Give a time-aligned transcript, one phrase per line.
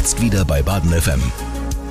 [0.00, 1.20] Jetzt wieder bei Baden FM.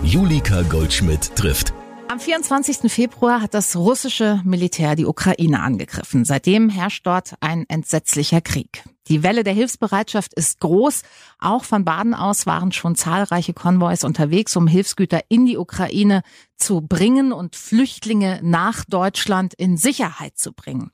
[0.01, 1.75] Julika Goldschmidt trifft.
[2.08, 2.92] Am 24.
[2.92, 6.26] Februar hat das russische Militär die Ukraine angegriffen.
[6.26, 8.83] Seitdem herrscht dort ein entsetzlicher Krieg.
[9.10, 11.03] Die Welle der Hilfsbereitschaft ist groß.
[11.37, 16.23] Auch von Baden aus waren schon zahlreiche Konvois unterwegs, um Hilfsgüter in die Ukraine
[16.57, 20.89] zu bringen und Flüchtlinge nach Deutschland in Sicherheit zu bringen.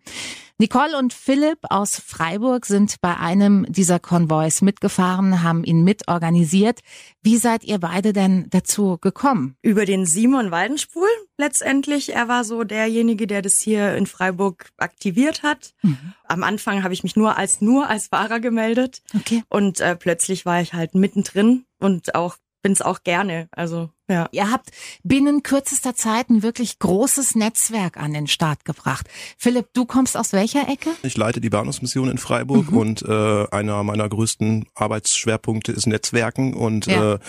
[0.58, 6.80] Nicole und Philipp aus Freiburg sind bei einem dieser Konvois mitgefahren, haben ihn mitorganisiert.
[7.22, 9.58] Wie seid ihr beide denn dazu gekommen?
[9.62, 12.16] Über den Simon Waldenspul letztendlich.
[12.16, 15.74] Er war so derjenige, der das hier in Freiburg aktiviert hat.
[15.82, 16.14] Mhm.
[16.24, 19.02] Am Anfang habe ich mich nur als nur als Fahrer gemeldet.
[19.14, 19.44] Okay.
[19.50, 23.50] Und äh, plötzlich war ich halt mittendrin und auch bin es auch gerne.
[23.52, 24.28] Also ja.
[24.32, 24.70] Ihr habt
[25.04, 29.08] binnen kürzester Zeit ein wirklich großes Netzwerk an den Start gebracht.
[29.38, 30.92] Philipp, du kommst aus welcher Ecke?
[31.04, 32.78] Ich leite die Bahnhofsmission in Freiburg mhm.
[32.78, 37.16] und äh, einer meiner größten Arbeitsschwerpunkte ist Netzwerken und ja.
[37.16, 37.20] äh,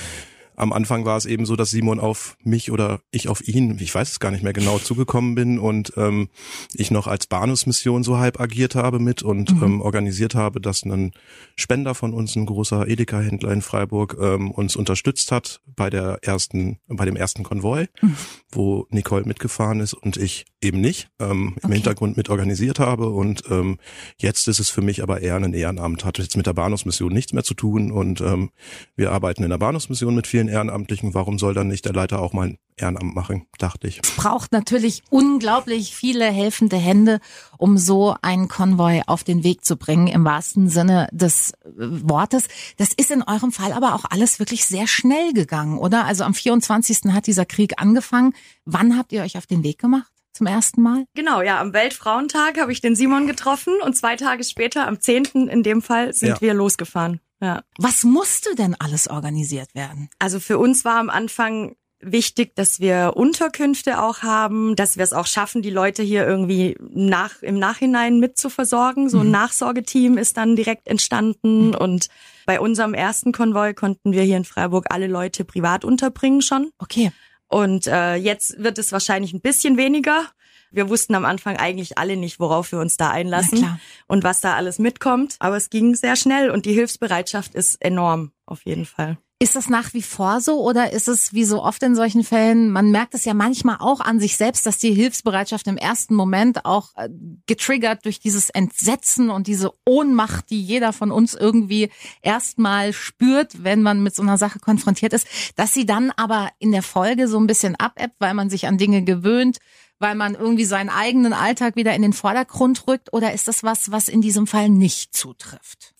[0.56, 3.94] am Anfang war es eben so, dass Simon auf mich oder ich auf ihn, ich
[3.94, 6.28] weiß es gar nicht mehr genau, zugekommen bin und ähm,
[6.74, 9.62] ich noch als Bahnhofsmission so halb agiert habe mit und mhm.
[9.62, 11.12] ähm, organisiert habe, dass ein
[11.54, 16.78] Spender von uns, ein großer Edeka-Händler in Freiburg, ähm, uns unterstützt hat bei der ersten,
[16.88, 18.16] bei dem ersten Konvoi, mhm.
[18.50, 21.74] wo Nicole mitgefahren ist und ich eben nicht, ähm, im okay.
[21.74, 23.78] Hintergrund mit organisiert habe und ähm,
[24.18, 27.32] jetzt ist es für mich aber eher ein Ehrenamt, hat jetzt mit der Bahnhofsmission nichts
[27.32, 28.50] mehr zu tun und ähm,
[28.96, 32.20] wir arbeiten in der Bahnhofsmission mit vielen vielen Ehrenamtlichen, warum soll dann nicht der Leiter
[32.20, 34.00] auch mal ein Ehrenamt machen, dachte ich.
[34.02, 37.20] Es braucht natürlich unglaublich viele helfende Hände,
[37.58, 42.48] um so einen Konvoi auf den Weg zu bringen, im wahrsten Sinne des äh, Wortes.
[42.76, 46.04] Das ist in eurem Fall aber auch alles wirklich sehr schnell gegangen, oder?
[46.04, 47.12] Also am 24.
[47.12, 48.34] hat dieser Krieg angefangen.
[48.64, 50.12] Wann habt ihr euch auf den Weg gemacht?
[50.36, 51.06] Zum ersten Mal?
[51.14, 55.48] Genau, ja, am Weltfrauentag habe ich den Simon getroffen und zwei Tage später, am 10.
[55.48, 56.40] in dem Fall, sind ja.
[56.40, 57.20] wir losgefahren.
[57.40, 57.62] Ja.
[57.78, 60.08] Was musste denn alles organisiert werden?
[60.18, 65.12] Also für uns war am Anfang wichtig, dass wir Unterkünfte auch haben, dass wir es
[65.12, 69.08] auch schaffen, die Leute hier irgendwie nach, im Nachhinein mit zu versorgen.
[69.08, 69.32] So ein mhm.
[69.32, 71.74] Nachsorgeteam ist dann direkt entstanden mhm.
[71.74, 72.08] und
[72.44, 76.70] bei unserem ersten Konvoi konnten wir hier in Freiburg alle Leute privat unterbringen schon.
[76.78, 77.10] Okay.
[77.48, 80.26] Und äh, jetzt wird es wahrscheinlich ein bisschen weniger,
[80.70, 84.54] wir wussten am Anfang eigentlich alle nicht, worauf wir uns da einlassen und was da
[84.56, 85.36] alles mitkommt.
[85.38, 89.18] Aber es ging sehr schnell und die Hilfsbereitschaft ist enorm, auf jeden Fall.
[89.38, 92.70] Ist das nach wie vor so oder ist es wie so oft in solchen Fällen,
[92.70, 96.64] man merkt es ja manchmal auch an sich selbst, dass die Hilfsbereitschaft im ersten Moment
[96.64, 97.10] auch äh,
[97.44, 101.90] getriggert durch dieses Entsetzen und diese Ohnmacht, die jeder von uns irgendwie
[102.22, 106.72] erstmal spürt, wenn man mit so einer Sache konfrontiert ist, dass sie dann aber in
[106.72, 109.58] der Folge so ein bisschen abebbt, weil man sich an Dinge gewöhnt,
[109.98, 113.12] weil man irgendwie seinen eigenen Alltag wieder in den Vordergrund rückt?
[113.12, 115.95] Oder ist das was, was in diesem Fall nicht zutrifft?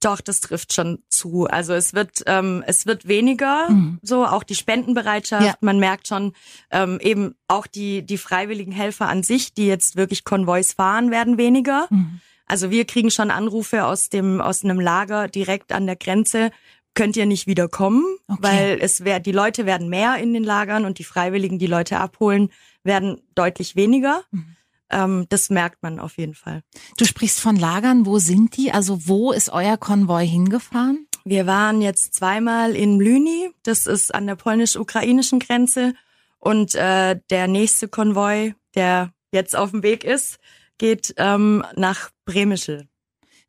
[0.00, 1.46] Doch, das trifft schon zu.
[1.46, 3.98] Also es wird ähm, es wird weniger, mhm.
[4.02, 5.44] so auch die Spendenbereitschaft.
[5.44, 5.54] Ja.
[5.60, 6.32] Man merkt schon
[6.70, 11.36] ähm, eben auch die die freiwilligen Helfer an sich, die jetzt wirklich Konvois fahren, werden
[11.36, 11.86] weniger.
[11.90, 12.20] Mhm.
[12.46, 16.50] Also wir kriegen schon Anrufe aus dem aus einem Lager direkt an der Grenze.
[16.94, 18.38] Könnt ihr nicht wieder kommen, okay.
[18.42, 21.98] weil es wär, die Leute werden mehr in den Lagern und die Freiwilligen, die Leute
[22.00, 22.50] abholen,
[22.82, 24.22] werden deutlich weniger.
[24.32, 24.56] Mhm.
[24.90, 26.62] Ähm, das merkt man auf jeden Fall.
[26.96, 28.06] Du sprichst von Lagern.
[28.06, 28.72] Wo sind die?
[28.72, 31.06] Also wo ist euer Konvoi hingefahren?
[31.24, 33.50] Wir waren jetzt zweimal in Mlyni.
[33.62, 35.94] Das ist an der polnisch-ukrainischen Grenze.
[36.38, 40.38] Und äh, der nächste Konvoi, der jetzt auf dem Weg ist,
[40.78, 42.88] geht ähm, nach Bremischl.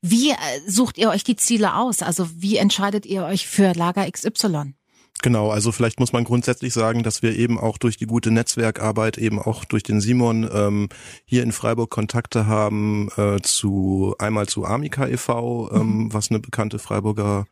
[0.01, 0.35] Wie äh,
[0.67, 2.01] sucht ihr euch die Ziele aus?
[2.01, 4.73] Also wie entscheidet ihr euch für Lager XY?
[5.21, 9.19] Genau, also vielleicht muss man grundsätzlich sagen, dass wir eben auch durch die gute Netzwerkarbeit,
[9.19, 10.89] eben auch durch den Simon ähm,
[11.25, 16.13] hier in Freiburg Kontakte haben äh, zu einmal zu Amica e.V., ähm, mhm.
[16.13, 17.45] was eine bekannte Freiburger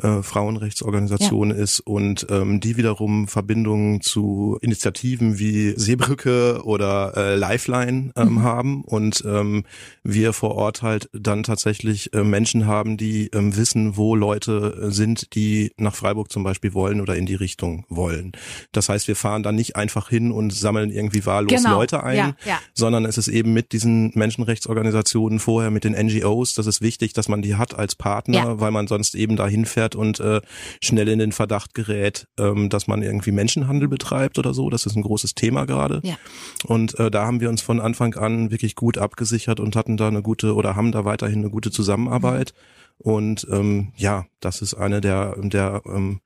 [0.00, 1.56] äh, Frauenrechtsorganisation ja.
[1.56, 8.42] ist und ähm, die wiederum Verbindungen zu Initiativen wie Seebrücke oder äh, Lifeline ähm, mhm.
[8.42, 9.64] haben und ähm,
[10.02, 14.90] wir vor Ort halt dann tatsächlich äh, Menschen haben, die ähm, wissen, wo Leute äh,
[14.90, 18.32] sind, die nach Freiburg zum Beispiel wollen oder in die Richtung wollen.
[18.72, 21.76] Das heißt, wir fahren dann nicht einfach hin und sammeln irgendwie wahllos genau.
[21.76, 22.58] Leute ein, ja, ja.
[22.72, 27.28] sondern es ist eben mit diesen Menschenrechtsorganisationen vorher, mit den NGOs, das ist wichtig, dass
[27.28, 30.40] man die hat als Partner, weil man sonst eben dahin fährt fährt und äh,
[30.80, 34.70] schnell in den Verdacht gerät, ähm, dass man irgendwie Menschenhandel betreibt oder so.
[34.70, 36.00] Das ist ein großes Thema gerade.
[36.04, 36.16] Ja.
[36.64, 40.08] Und äh, da haben wir uns von Anfang an wirklich gut abgesichert und hatten da
[40.08, 42.54] eine gute oder haben da weiterhin eine gute Zusammenarbeit.
[42.54, 42.82] Mhm.
[42.98, 46.20] Und ähm, ja, Das ist eine der, der ähm,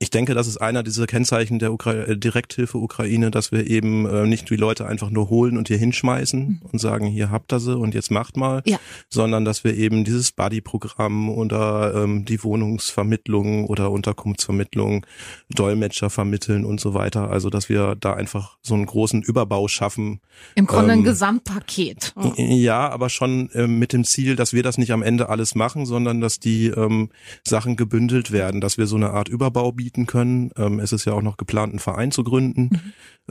[0.00, 4.06] ich denke, das ist einer dieser Kennzeichen der Ukra äh, Direkthilfe Ukraine, dass wir eben
[4.06, 6.60] äh, nicht die Leute einfach nur holen und hier hinschmeißen mhm.
[6.70, 8.78] und sagen, hier habt ihr sie und jetzt macht mal, ja.
[9.08, 15.04] sondern dass wir eben dieses Buddy-Programm oder ähm, die Wohnungsvermittlung oder Unterkunftsvermittlung,
[15.50, 17.30] Dolmetscher vermitteln und so weiter.
[17.30, 20.20] Also dass wir da einfach so einen großen Überbau schaffen.
[20.54, 22.14] Im Grunde ähm, ein Gesamtpaket.
[22.36, 25.86] Ja, aber schon äh, mit dem Ziel, dass wir das nicht am Ende alles machen,
[25.86, 27.10] sondern dass die ähm,
[27.44, 30.50] Sachen gebündelt werden, dass wir so eine Art Überbau bieten bieten können.
[30.56, 32.70] Ähm, es ist ja auch noch geplant, einen Verein zu gründen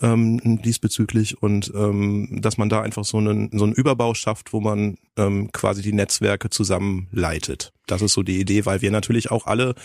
[0.01, 0.41] mhm.
[0.41, 4.59] ähm, diesbezüglich und ähm, dass man da einfach so einen, so einen Überbau schafft, wo
[4.59, 7.73] man ähm, quasi die Netzwerke zusammenleitet.
[7.85, 9.75] Das ist so die Idee, weil wir natürlich auch alle,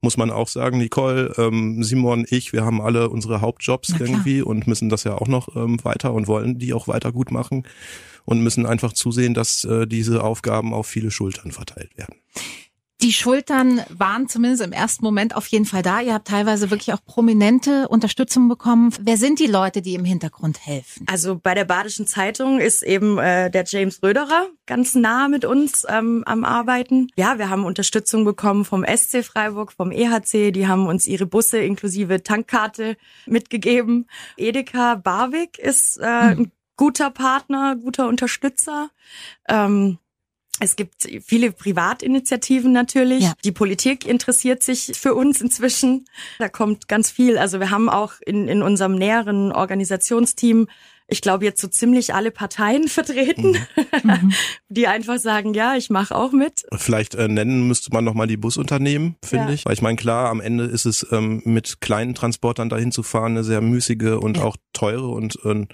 [0.00, 4.66] muss man auch sagen, Nicole, ähm, Simon, ich, wir haben alle unsere Hauptjobs irgendwie und
[4.66, 7.64] müssen das ja auch noch ähm, weiter und wollen die auch weiter gut machen
[8.24, 12.16] und müssen einfach zusehen, dass äh, diese Aufgaben auf viele Schultern verteilt werden.
[13.02, 16.00] Die Schultern waren zumindest im ersten Moment auf jeden Fall da.
[16.00, 18.94] Ihr habt teilweise wirklich auch prominente Unterstützung bekommen.
[19.00, 21.04] Wer sind die Leute, die im Hintergrund helfen?
[21.10, 25.84] Also bei der Badischen Zeitung ist eben äh, der James Röderer ganz nah mit uns
[25.88, 27.08] ähm, am Arbeiten.
[27.16, 30.52] Ja, wir haben Unterstützung bekommen vom SC Freiburg, vom EHC.
[30.52, 32.96] Die haben uns ihre Busse inklusive Tankkarte
[33.26, 34.06] mitgegeben.
[34.36, 38.90] Edeka Barwig ist äh, ein guter Partner, guter Unterstützer.
[39.48, 39.98] Ähm,
[40.60, 43.24] es gibt viele Privatinitiativen natürlich.
[43.24, 43.32] Ja.
[43.44, 46.06] Die Politik interessiert sich für uns inzwischen.
[46.38, 47.38] Da kommt ganz viel.
[47.38, 50.68] Also wir haben auch in, in unserem näheren Organisationsteam
[51.12, 53.58] ich glaube, jetzt so ziemlich alle Parteien vertreten,
[54.02, 54.32] mhm.
[54.68, 56.62] die einfach sagen, ja, ich mache auch mit.
[56.74, 59.52] Vielleicht äh, nennen müsste man nochmal die Busunternehmen, finde ja.
[59.52, 59.64] ich.
[59.66, 63.32] Weil ich meine, klar, am Ende ist es ähm, mit kleinen Transportern dahin zu fahren
[63.32, 64.44] eine sehr müßige und ja.
[64.44, 65.66] auch teure und äh,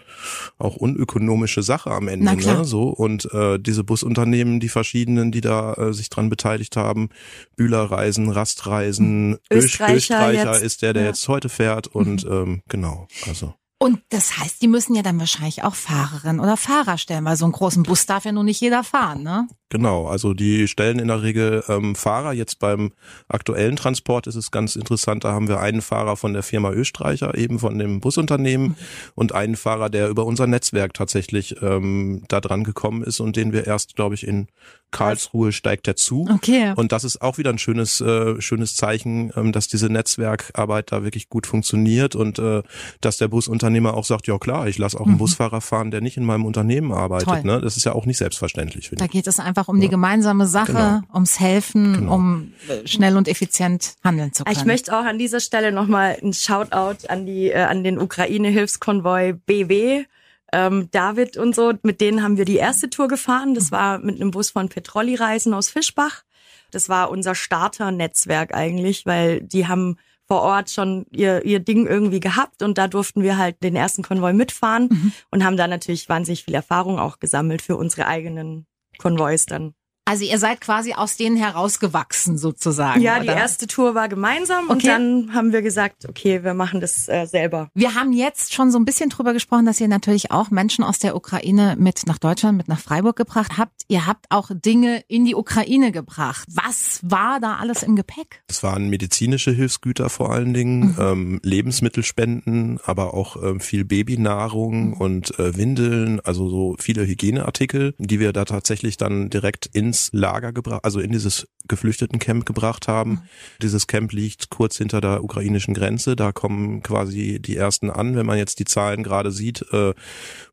[0.58, 2.35] auch unökonomische Sache am Ende.
[2.35, 2.64] Ne?
[2.64, 7.11] So Und äh, diese Busunternehmen, die verschiedenen, die da äh, sich dran beteiligt haben,
[7.56, 9.38] Bühlerreisen, Rastreisen.
[9.50, 11.08] Österreicher, Österreicher ist der, der ja.
[11.08, 12.32] jetzt heute fährt und mhm.
[12.32, 13.55] ähm, genau, also.
[13.80, 17.44] Und das heißt, die müssen ja dann wahrscheinlich auch Fahrerinnen oder Fahrer stellen, weil so
[17.44, 19.46] einen großen Bus darf ja nun nicht jeder fahren, ne?
[19.70, 22.32] Genau, also die stellen in der Regel ähm, Fahrer.
[22.32, 22.92] Jetzt beim
[23.28, 27.36] aktuellen Transport ist es ganz interessant, da haben wir einen Fahrer von der Firma Östreicher,
[27.36, 28.76] eben von dem Busunternehmen, mhm.
[29.14, 33.52] und einen Fahrer, der über unser Netzwerk tatsächlich ähm, da dran gekommen ist und den
[33.52, 34.48] wir erst, glaube ich, in
[34.90, 36.26] Karlsruhe steigt dazu.
[36.32, 36.73] Okay.
[36.76, 41.05] Und das ist auch wieder ein schönes, äh, schönes Zeichen, ähm, dass diese Netzwerkarbeit da
[41.05, 42.62] wirklich gut funktioniert und äh,
[43.00, 45.19] dass der Busunternehmer auch sagt, ja klar, ich lasse auch einen mhm.
[45.19, 47.44] Busfahrer fahren, der nicht in meinem Unternehmen arbeitet.
[47.44, 47.61] Ne?
[47.61, 48.90] Das ist ja auch nicht selbstverständlich.
[48.93, 49.82] Da geht es einfach um ja.
[49.82, 51.00] die gemeinsame Sache, genau.
[51.12, 52.14] ums Helfen, genau.
[52.14, 54.56] um äh, schnell und effizient handeln zu können.
[54.56, 59.35] Ich möchte auch an dieser Stelle nochmal ein Shoutout an die äh, an den Ukraine-Hilfskonvoi
[59.35, 60.05] BW
[60.53, 63.55] ähm, David und so, mit denen haben wir die erste Tour gefahren.
[63.55, 66.25] Das war mit einem Bus von Petrolli Reisen aus Fischbach.
[66.71, 69.97] Das war unser Starter-Netzwerk eigentlich, weil die haben
[70.27, 74.03] vor Ort schon ihr, ihr Ding irgendwie gehabt und da durften wir halt den ersten
[74.03, 75.12] Konvoi mitfahren mhm.
[75.31, 78.67] und haben da natürlich wahnsinnig viel Erfahrung auch gesammelt für unsere eigenen
[78.99, 79.75] Konvois dann.
[80.08, 83.02] Also ihr seid quasi aus denen herausgewachsen sozusagen.
[83.02, 83.25] Ja, oder?
[83.25, 84.72] die erste Tour war gemeinsam okay.
[84.72, 87.69] und dann haben wir gesagt, okay, wir machen das äh, selber.
[87.75, 90.99] Wir haben jetzt schon so ein bisschen drüber gesprochen, dass ihr natürlich auch Menschen aus
[90.99, 93.82] der Ukraine mit nach Deutschland, mit nach Freiburg gebracht habt.
[93.88, 96.49] Ihr habt auch Dinge in die Ukraine gebracht.
[96.50, 98.40] Was war da alles im Gepäck?
[98.49, 100.96] Es waren medizinische Hilfsgüter vor allen Dingen, mhm.
[100.99, 104.93] ähm, Lebensmittelspenden, aber auch ähm, viel Babynahrung mhm.
[104.94, 110.11] und äh, Windeln, also so viele Hygieneartikel, die wir da tatsächlich dann direkt ins ins
[110.12, 113.11] Lager gebracht, also in dieses Geflüchtetencamp gebracht haben.
[113.11, 113.21] Mhm.
[113.62, 116.17] Dieses Camp liegt kurz hinter der ukrainischen Grenze.
[116.17, 118.17] Da kommen quasi die ersten an.
[118.17, 119.95] Wenn man jetzt die Zahlen gerade sieht, äh,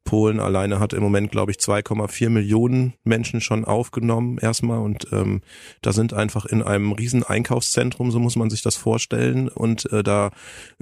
[0.06, 4.78] Polen alleine hat im Moment, glaube ich, 2,4 Millionen Menschen schon aufgenommen erstmal.
[4.78, 5.42] Und ähm,
[5.82, 9.50] da sind einfach in einem riesen Einkaufszentrum, so muss man sich das vorstellen.
[9.50, 10.30] Und äh, da,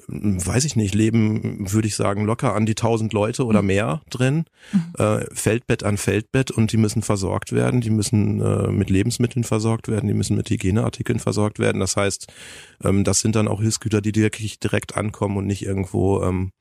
[0.07, 3.67] hm, weiß ich nicht, leben, würde ich sagen, locker an die 1000 Leute oder mhm.
[3.67, 4.43] mehr drin.
[4.73, 4.93] Mhm.
[4.97, 7.79] Äh, Feldbett an Feldbett und die müssen versorgt werden.
[7.79, 10.07] Die müssen äh, mit Lebensmitteln versorgt werden.
[10.07, 11.79] Die müssen mit Hygieneartikeln versorgt werden.
[11.79, 12.27] Das heißt,
[12.83, 16.51] ähm, das sind dann auch Hilfsgüter, die wirklich direkt ankommen und nicht irgendwo ähm,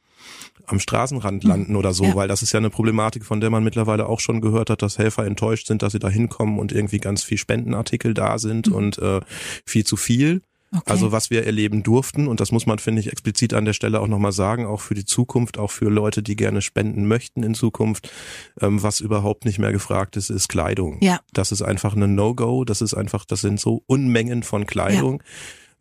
[0.67, 2.15] am Straßenrand landen oder so, ja.
[2.15, 4.99] weil das ist ja eine Problematik, von der man mittlerweile auch schon gehört hat, dass
[4.99, 8.75] Helfer enttäuscht sind, dass sie da hinkommen und irgendwie ganz viel Spendenartikel da sind mhm.
[8.75, 9.21] und äh,
[9.67, 10.43] viel zu viel.
[10.75, 10.91] Okay.
[10.91, 14.01] Also was wir erleben durften, und das muss man, finde ich, explizit an der Stelle
[14.01, 17.55] auch nochmal sagen, auch für die Zukunft, auch für Leute, die gerne spenden möchten in
[17.55, 18.11] Zukunft,
[18.59, 20.97] ähm, was überhaupt nicht mehr gefragt ist, ist Kleidung.
[21.03, 21.21] Ja.
[21.35, 25.19] Das ist einfach eine No-Go, das ist einfach, das sind so Unmengen von Kleidung.
[25.19, 25.29] Ja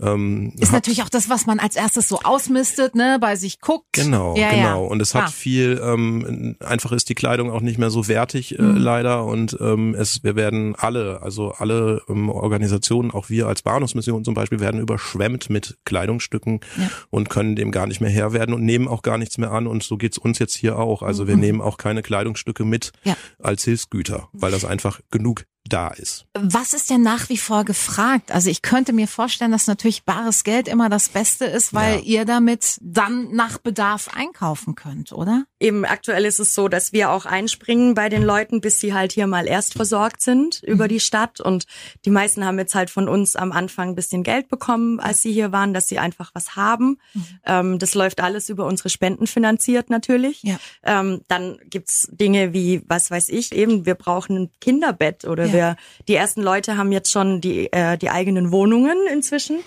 [0.01, 3.93] Ähm, ist natürlich auch das, was man als erstes so ausmistet, ne, bei sich guckt.
[3.93, 4.84] Genau, ja, genau.
[4.84, 4.89] Ja.
[4.89, 5.27] Und es hat ah.
[5.27, 8.77] viel, ähm, einfach ist die Kleidung auch nicht mehr so wertig äh, mhm.
[8.77, 14.24] leider und ähm, es, wir werden alle, also alle ähm, Organisationen, auch wir als Bahnhofsmission
[14.24, 16.89] zum Beispiel, werden überschwemmt mit Kleidungsstücken ja.
[17.10, 19.67] und können dem gar nicht mehr Herr werden und nehmen auch gar nichts mehr an
[19.67, 21.03] und so geht's uns jetzt hier auch.
[21.03, 21.41] Also wir mhm.
[21.41, 22.91] nehmen auch keine Kleidungsstücke mit
[23.39, 26.25] als Hilfsgüter, weil das einfach genug da ist.
[26.34, 28.32] Was ist denn nach wie vor gefragt?
[28.32, 32.01] Also ich könnte mir vorstellen, dass natürlich bares Geld immer das Beste ist, weil ja.
[32.01, 35.46] ihr damit dann nach Bedarf einkaufen könnt, oder?
[35.60, 39.12] Eben aktuell ist es so, dass wir auch einspringen bei den Leuten, bis sie halt
[39.13, 40.89] hier mal erst versorgt sind über mhm.
[40.89, 41.39] die Stadt.
[41.39, 41.65] Und
[42.06, 45.32] die meisten haben jetzt halt von uns am Anfang ein bisschen Geld bekommen, als sie
[45.32, 46.98] hier waren, dass sie einfach was haben.
[47.13, 47.25] Mhm.
[47.46, 50.41] Ähm, das läuft alles über unsere Spenden finanziert natürlich.
[50.44, 50.58] Ja.
[50.84, 55.53] Ähm, dann gibt's Dinge wie, was weiß ich, eben, wir brauchen ein Kinderbett oder ja.
[55.53, 55.61] wir,
[56.08, 59.60] die ersten Leute haben jetzt schon die, äh, die eigenen Wohnungen inzwischen.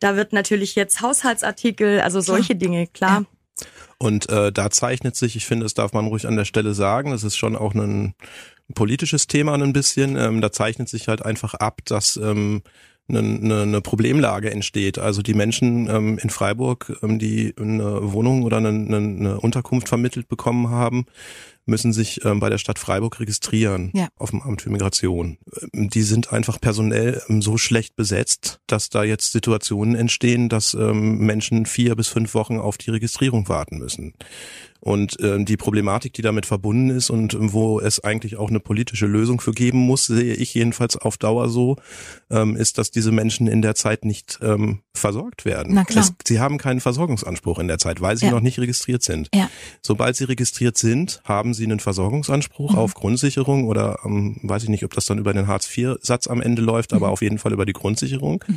[0.00, 2.56] Da wird natürlich jetzt Haushaltsartikel, also solche.
[2.56, 3.20] Dinge, klar.
[3.20, 3.66] Ja.
[3.98, 7.12] Und äh, da zeichnet sich, ich finde, das darf man ruhig an der Stelle sagen,
[7.12, 8.14] das ist schon auch ein
[8.74, 10.16] politisches Thema ein bisschen.
[10.16, 12.62] Ähm, da zeichnet sich halt einfach ab, dass ähm,
[13.08, 14.98] eine, eine, eine Problemlage entsteht.
[14.98, 20.28] Also die Menschen ähm, in Freiburg, ähm, die eine Wohnung oder eine, eine Unterkunft vermittelt
[20.28, 21.06] bekommen haben,
[21.66, 24.08] müssen sich ähm, bei der Stadt Freiburg registrieren ja.
[24.16, 25.38] auf dem Amt für Migration.
[25.74, 30.74] Ähm, die sind einfach personell ähm, so schlecht besetzt, dass da jetzt Situationen entstehen, dass
[30.74, 34.14] ähm, Menschen vier bis fünf Wochen auf die Registrierung warten müssen.
[34.84, 39.06] Und äh, die Problematik, die damit verbunden ist und wo es eigentlich auch eine politische
[39.06, 41.76] Lösung für geben muss, sehe ich jedenfalls auf Dauer so,
[42.30, 45.74] ähm, ist, dass diese Menschen in der Zeit nicht ähm, versorgt werden.
[45.74, 46.02] Na klar.
[46.02, 48.32] Es, sie haben keinen Versorgungsanspruch in der Zeit, weil sie ja.
[48.32, 49.28] noch nicht registriert sind.
[49.32, 49.48] Ja.
[49.82, 52.78] Sobald sie registriert sind, haben sie einen Versorgungsanspruch mhm.
[52.78, 56.60] auf Grundsicherung oder ähm, weiß ich nicht, ob das dann über den Hartz-IV-Satz am Ende
[56.60, 56.96] läuft, mhm.
[56.96, 58.42] aber auf jeden Fall über die Grundsicherung.
[58.48, 58.56] Mhm.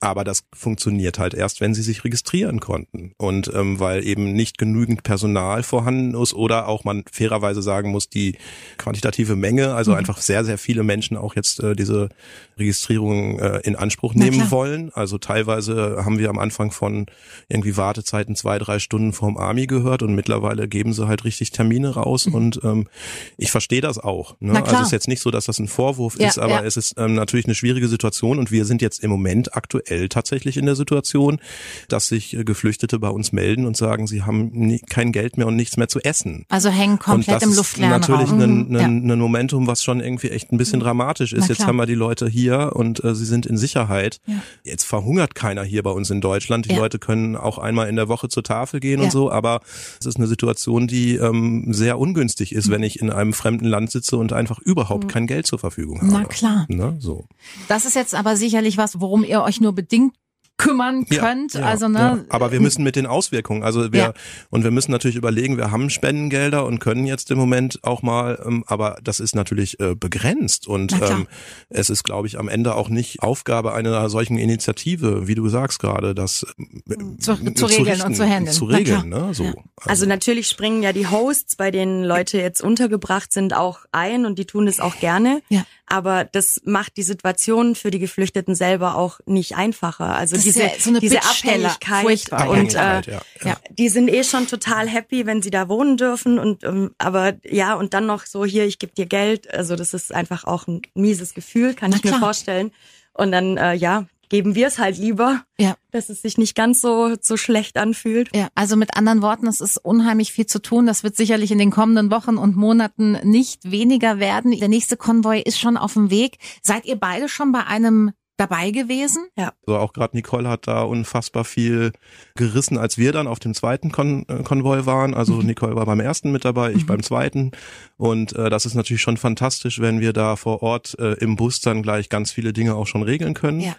[0.00, 3.12] Aber das funktioniert halt erst, wenn sie sich registrieren konnten.
[3.16, 8.08] Und ähm, weil eben nicht genügend Personal vorhanden ist oder auch man fairerweise sagen muss,
[8.08, 8.36] die
[8.78, 9.98] quantitative Menge, also mhm.
[9.98, 12.08] einfach sehr, sehr viele Menschen auch jetzt äh, diese
[12.56, 14.90] Registrierung äh, in Anspruch nehmen wollen.
[14.94, 17.06] Also teilweise haben wir am Anfang von
[17.48, 21.90] irgendwie Wartezeiten zwei, drei Stunden vorm Army gehört und mittlerweile geben sie halt richtig Termine
[21.90, 22.34] raus mhm.
[22.34, 22.88] und ähm,
[23.36, 24.36] ich verstehe das auch.
[24.40, 24.54] Ne?
[24.64, 26.64] Also es ist jetzt nicht so, dass das ein Vorwurf ja, ist, aber ja.
[26.64, 30.08] es ist ähm, natürlich eine schwierige Situation und wir sind jetzt im Moment aktuell aktuell
[30.08, 31.40] tatsächlich in der Situation,
[31.88, 35.41] dass sich äh, Geflüchtete bei uns melden und sagen, sie haben nie, kein Geld mehr
[35.46, 36.44] und nichts mehr zu essen.
[36.48, 38.00] Also hängen komplett im luftleeren Raum.
[38.00, 39.14] natürlich ein, ein, ja.
[39.14, 41.48] ein Momentum, was schon irgendwie echt ein bisschen dramatisch ist.
[41.48, 44.18] Jetzt haben wir die Leute hier und äh, sie sind in Sicherheit.
[44.26, 44.34] Ja.
[44.64, 46.66] Jetzt verhungert keiner hier bei uns in Deutschland.
[46.66, 46.78] Die ja.
[46.78, 49.60] Leute können auch einmal in der Woche zur Tafel gehen und so, aber
[50.00, 52.72] es ist eine Situation, die ähm, sehr ungünstig ist, mhm.
[52.72, 55.08] wenn ich in einem fremden Land sitze und einfach überhaupt mhm.
[55.08, 56.12] kein Geld zur Verfügung habe.
[56.12, 56.66] Na klar.
[56.68, 56.96] Ne?
[56.98, 57.26] So.
[57.68, 60.14] Das ist jetzt aber sicherlich was, worum ihr euch nur bedingt
[60.62, 61.54] kümmern könnt.
[61.54, 61.98] Ja, ja, also ne.
[61.98, 62.24] Ja.
[62.28, 64.14] Aber wir müssen mit den Auswirkungen, also wir
[64.50, 68.42] und wir müssen natürlich überlegen, wir haben Spendengelder und können jetzt im Moment auch mal,
[68.46, 71.26] ähm, aber das ist natürlich äh, begrenzt und ähm,
[71.68, 75.78] es ist, glaube ich, am Ende auch nicht Aufgabe einer solchen Initiative, wie du sagst
[75.78, 78.54] gerade, das äh, zu, zu, zu regeln richten, und zu handeln.
[78.54, 79.30] Zu regeln, ne?
[79.32, 79.44] So.
[79.44, 79.62] Also.
[79.86, 84.38] also natürlich springen ja die Hosts, bei denen Leute jetzt untergebracht sind, auch ein und
[84.38, 85.42] die tun es auch gerne.
[85.48, 85.64] Ja.
[85.86, 90.16] Aber das macht die Situation für die Geflüchteten selber auch nicht einfacher.
[90.16, 93.02] Also das diese, ja so diese Abhängigkeit und äh, ja,
[93.44, 93.56] ja.
[93.70, 97.74] die sind eh schon total happy, wenn sie da wohnen dürfen und ähm, aber ja
[97.74, 99.52] und dann noch so hier, ich gebe dir Geld.
[99.52, 102.14] Also das ist einfach auch ein mieses Gefühl, kann Na ich klar.
[102.14, 102.72] mir vorstellen.
[103.14, 105.76] Und dann äh, ja, geben wir es halt lieber, ja.
[105.90, 108.34] dass es sich nicht ganz so, so schlecht anfühlt.
[108.34, 110.86] Ja, also mit anderen Worten, es ist unheimlich viel zu tun.
[110.86, 114.58] Das wird sicherlich in den kommenden Wochen und Monaten nicht weniger werden.
[114.58, 116.38] Der nächste Konvoi ist schon auf dem Weg.
[116.62, 119.26] Seid ihr beide schon bei einem dabei gewesen.
[119.36, 119.52] Ja.
[119.66, 121.92] So auch gerade Nicole hat da unfassbar viel
[122.34, 125.14] gerissen, als wir dann auf dem zweiten Kon äh, Konvoi waren.
[125.14, 125.46] Also mhm.
[125.46, 126.86] Nicole war beim ersten mit dabei, ich mhm.
[126.86, 127.52] beim zweiten.
[127.96, 131.60] Und äh, das ist natürlich schon fantastisch, wenn wir da vor Ort äh, im Bus
[131.60, 133.60] dann gleich ganz viele Dinge auch schon regeln können.
[133.60, 133.76] Ja.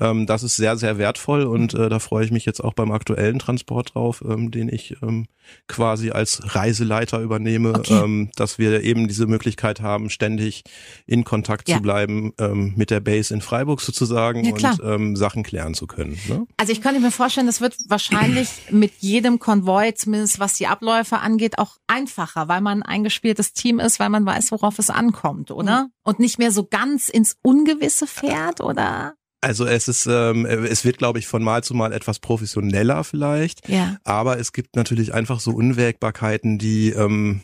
[0.00, 2.90] Ähm, das ist sehr, sehr wertvoll und äh, da freue ich mich jetzt auch beim
[2.90, 5.26] aktuellen Transport drauf, ähm, den ich ähm,
[5.68, 8.02] quasi als Reiseleiter übernehme, okay.
[8.02, 10.64] ähm, dass wir eben diese Möglichkeit haben, ständig
[11.06, 11.76] in Kontakt ja.
[11.76, 15.86] zu bleiben ähm, mit der Base in Freiburg sozusagen ja, und ähm, Sachen klären zu
[15.86, 16.18] können.
[16.28, 16.46] Ne?
[16.56, 21.18] Also ich könnte mir vorstellen, das wird wahrscheinlich mit jedem Konvoi, zumindest was die Abläufe
[21.18, 25.50] angeht, auch einfacher, weil man ein eingespieltes Team ist, weil man weiß, worauf es ankommt,
[25.50, 25.84] oder?
[25.84, 25.90] Mhm.
[26.02, 29.14] Und nicht mehr so ganz ins Ungewisse fährt, oder?
[29.40, 33.68] Also es ist, ähm, es wird, glaube ich, von Mal zu Mal etwas professioneller vielleicht.
[33.68, 33.96] Ja.
[34.04, 37.40] Aber es gibt natürlich einfach so Unwägbarkeiten, die ähm,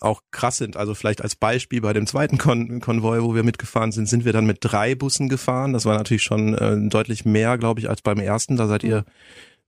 [0.00, 0.76] auch krass sind.
[0.76, 4.32] Also vielleicht als Beispiel bei dem zweiten Kon Konvoi, wo wir mitgefahren sind, sind wir
[4.32, 5.72] dann mit drei Bussen gefahren.
[5.72, 8.56] Das war natürlich schon äh, deutlich mehr, glaube ich, als beim ersten.
[8.56, 9.04] Da seid ihr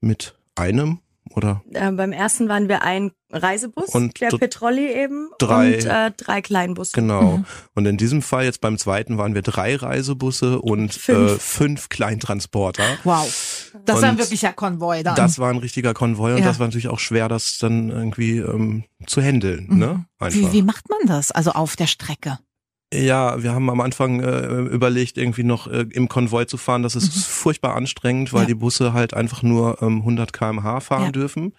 [0.01, 1.01] mit einem
[1.31, 1.63] oder?
[1.73, 6.43] Äh, beim ersten waren wir ein Reisebus, und der Petrolli eben drei, und äh, drei
[6.43, 6.93] Kleinbusse.
[6.95, 7.39] Genau.
[7.39, 7.45] Mhm.
[7.75, 11.89] Und in diesem Fall jetzt beim zweiten waren wir drei Reisebusse und fünf, äh, fünf
[11.89, 12.85] Kleintransporter.
[13.05, 13.73] Wow.
[13.85, 15.17] Das und war ein wirklicher Konvoi dann.
[15.17, 16.45] Das war ein richtiger Konvoi und ja.
[16.45, 19.67] das war natürlich auch schwer, das dann irgendwie ähm, zu handeln.
[19.69, 19.79] Mhm.
[19.79, 20.05] Ne?
[20.19, 20.39] Einfach.
[20.39, 21.31] Wie, wie macht man das?
[21.31, 22.39] Also auf der Strecke?
[22.95, 26.83] Ja, wir haben am Anfang äh, überlegt, irgendwie noch äh, im Konvoi zu fahren.
[26.83, 27.21] Das ist mhm.
[27.21, 28.47] furchtbar anstrengend, weil ja.
[28.47, 31.13] die Busse halt einfach nur ähm, 100 kmh fahren ja.
[31.13, 31.55] dürfen.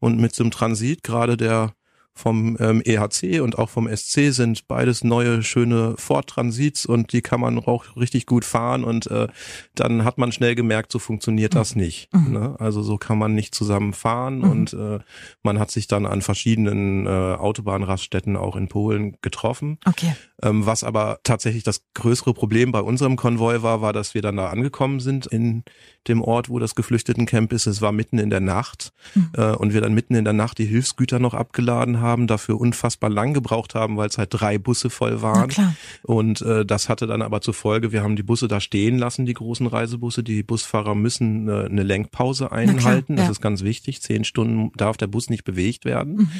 [0.00, 1.72] Und mit so einem Transit, gerade der
[2.18, 7.22] vom ähm, EHC und auch vom SC sind beides neue schöne Ford Transits und die
[7.22, 9.28] kann man auch richtig gut fahren und äh,
[9.74, 11.82] dann hat man schnell gemerkt, so funktioniert das mhm.
[11.82, 12.12] nicht.
[12.12, 12.32] Mhm.
[12.32, 12.56] Ne?
[12.58, 14.50] Also so kann man nicht zusammen fahren mhm.
[14.50, 14.98] und äh,
[15.42, 19.78] man hat sich dann an verschiedenen äh, Autobahnraststätten auch in Polen getroffen.
[19.86, 20.14] Okay.
[20.42, 24.36] Ähm, was aber tatsächlich das größere Problem bei unserem Konvoi war, war, dass wir dann
[24.36, 25.64] da angekommen sind in
[26.08, 27.66] dem Ort, wo das Geflüchtetencamp ist.
[27.66, 29.30] Es war mitten in der Nacht mhm.
[29.36, 33.10] äh, und wir dann mitten in der Nacht die Hilfsgüter noch abgeladen haben, dafür unfassbar
[33.10, 35.52] lang gebraucht haben, weil es halt drei Busse voll waren.
[36.02, 39.26] Und äh, das hatte dann aber zur Folge, wir haben die Busse da stehen lassen,
[39.26, 40.22] die großen Reisebusse.
[40.22, 43.14] Die Busfahrer müssen äh, eine Lenkpause einhalten.
[43.14, 43.28] Klar, ja.
[43.28, 44.02] Das ist ganz wichtig.
[44.02, 46.16] Zehn Stunden darf der Bus nicht bewegt werden.
[46.16, 46.30] Mhm.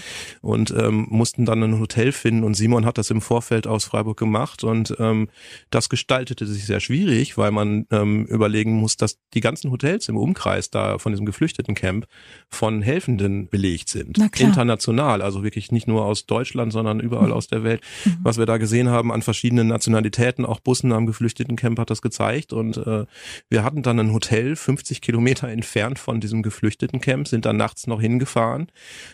[0.40, 2.42] Und ähm, mussten dann ein Hotel finden.
[2.42, 4.64] Und Simon hat das im Vorfeld aus Freiburg gemacht.
[4.64, 5.28] Und ähm,
[5.70, 10.08] das gestaltete sich sehr schwierig, weil man ähm, überlegen muss, dass die ganzen ganzen Hotels
[10.08, 12.06] im Umkreis da von diesem Geflüchtetencamp
[12.48, 14.18] von Helfenden belegt sind.
[14.38, 17.32] International, also wirklich nicht nur aus Deutschland, sondern überall mhm.
[17.32, 17.82] aus der Welt.
[18.04, 18.18] Mhm.
[18.22, 22.52] Was wir da gesehen haben an verschiedenen Nationalitäten, auch Bussen am Geflüchtetencamp hat das gezeigt.
[22.52, 23.04] Und äh,
[23.50, 28.00] wir hatten dann ein Hotel 50 Kilometer entfernt von diesem Geflüchtetencamp, sind dann nachts noch
[28.00, 28.68] hingefahren.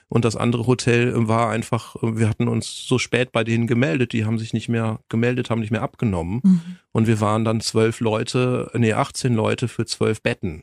[0.08, 4.24] Und das andere Hotel war einfach, wir hatten uns so spät bei denen gemeldet, die
[4.24, 6.40] haben sich nicht mehr gemeldet, haben nicht mehr abgenommen.
[6.42, 6.60] Mhm.
[6.92, 10.62] Und wir waren dann zwölf Leute, nee, 18 Leute für zwölf Betten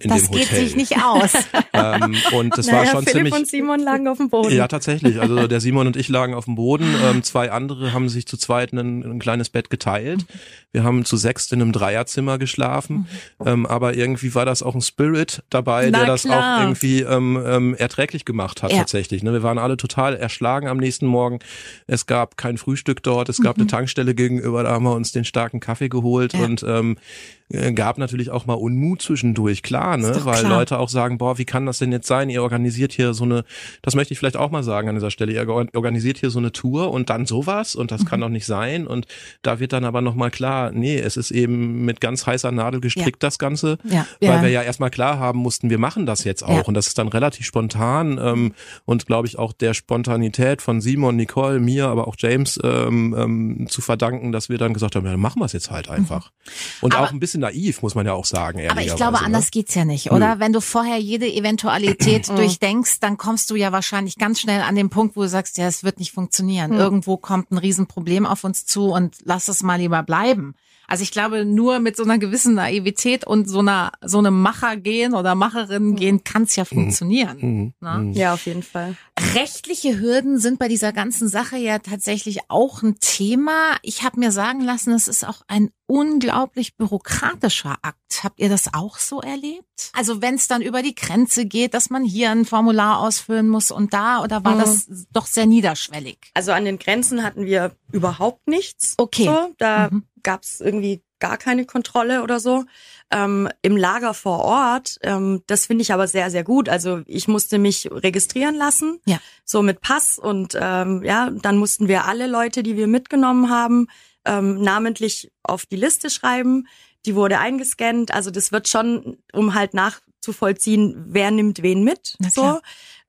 [0.00, 0.40] in das dem Hotel.
[0.40, 1.32] Das geht sich nicht aus.
[1.72, 3.34] ähm, und das naja, war schon Philipp ziemlich.
[3.34, 4.54] und Simon lagen auf dem Boden.
[4.54, 5.20] Ja, tatsächlich.
[5.20, 6.94] Also der Simon und ich lagen auf dem Boden.
[7.04, 10.24] Ähm, zwei andere haben sich zu zweit ein, ein kleines Bett geteilt.
[10.70, 13.08] Wir haben zu sechst in einem Dreierzimmer geschlafen.
[13.44, 16.58] Ähm, aber irgendwie war das auch ein Spirit dabei, Na, der das klar.
[16.58, 18.78] auch irgendwie ähm, ähm, erträglich gemacht hat ja.
[18.78, 19.22] tatsächlich.
[19.22, 19.32] Ne?
[19.32, 21.40] Wir waren alle total erschlagen am nächsten Morgen.
[21.86, 23.28] Es gab kein Frühstück dort.
[23.28, 23.62] Es gab mhm.
[23.62, 24.62] eine Tankstelle gegenüber.
[24.62, 26.44] Da haben wir uns den starken Kaffee geholt ja.
[26.44, 27.37] und ähm, äh,
[27.74, 30.20] gab natürlich auch mal Unmut zwischendurch, klar, ne?
[30.24, 30.58] Weil klar.
[30.58, 32.28] Leute auch sagen, boah, wie kann das denn jetzt sein?
[32.28, 33.44] Ihr organisiert hier so eine,
[33.80, 36.52] das möchte ich vielleicht auch mal sagen an dieser Stelle, ihr organisiert hier so eine
[36.52, 38.04] Tour und dann sowas und das mhm.
[38.06, 38.86] kann doch nicht sein.
[38.86, 39.06] Und
[39.40, 43.22] da wird dann aber nochmal klar, nee, es ist eben mit ganz heißer Nadel gestrickt,
[43.22, 43.28] ja.
[43.28, 44.06] das Ganze, ja.
[44.20, 44.42] weil ja.
[44.42, 46.50] wir ja erstmal klar haben mussten, wir machen das jetzt auch.
[46.50, 46.62] Ja.
[46.62, 48.52] Und das ist dann relativ spontan ähm,
[48.84, 53.66] und glaube ich auch der Spontanität von Simon, Nicole, mir, aber auch James ähm, ähm,
[53.70, 56.30] zu verdanken, dass wir dann gesagt haben, ja, dann machen wir es jetzt halt einfach.
[56.30, 56.50] Mhm.
[56.82, 58.60] Und aber auch ein bisschen bisschen naiv, muss man ja auch sagen.
[58.68, 59.50] Aber ich glaube, anders ne?
[59.52, 60.32] geht's ja nicht, oder?
[60.34, 60.40] Hm.
[60.40, 64.90] Wenn du vorher jede Eventualität durchdenkst, dann kommst du ja wahrscheinlich ganz schnell an den
[64.90, 66.72] Punkt, wo du sagst, ja, es wird nicht funktionieren.
[66.72, 66.78] Hm.
[66.78, 70.54] Irgendwo kommt ein Riesenproblem auf uns zu und lass es mal lieber bleiben.
[70.88, 74.78] Also ich glaube, nur mit so einer gewissen Naivität und so einer so einem Macher
[74.78, 77.38] gehen oder Macherin gehen kann es ja funktionieren.
[77.40, 77.74] Mhm.
[77.80, 78.12] Ne?
[78.14, 78.96] Ja, auf jeden Fall.
[79.34, 83.76] Rechtliche Hürden sind bei dieser ganzen Sache ja tatsächlich auch ein Thema.
[83.82, 87.98] Ich habe mir sagen lassen, es ist auch ein unglaublich bürokratischer Akt.
[88.22, 89.90] Habt ihr das auch so erlebt?
[89.92, 93.70] Also wenn es dann über die Grenze geht, dass man hier ein Formular ausfüllen muss
[93.70, 94.60] und da, oder war mhm.
[94.60, 96.18] das doch sehr niederschwellig?
[96.32, 98.94] Also an den Grenzen hatten wir überhaupt nichts.
[98.96, 99.26] Okay.
[99.26, 102.64] So, da mhm gab es irgendwie gar keine Kontrolle oder so.
[103.10, 106.68] Ähm, Im Lager vor Ort, ähm, das finde ich aber sehr, sehr gut.
[106.68, 109.18] Also ich musste mich registrieren lassen, ja.
[109.44, 113.88] so mit Pass und ähm, ja, dann mussten wir alle Leute, die wir mitgenommen haben,
[114.24, 116.66] ähm, namentlich auf die Liste schreiben.
[117.06, 118.12] Die wurde eingescannt.
[118.12, 122.16] Also das wird schon, um halt nachzuvollziehen, wer nimmt wen mit.
[122.30, 122.60] So.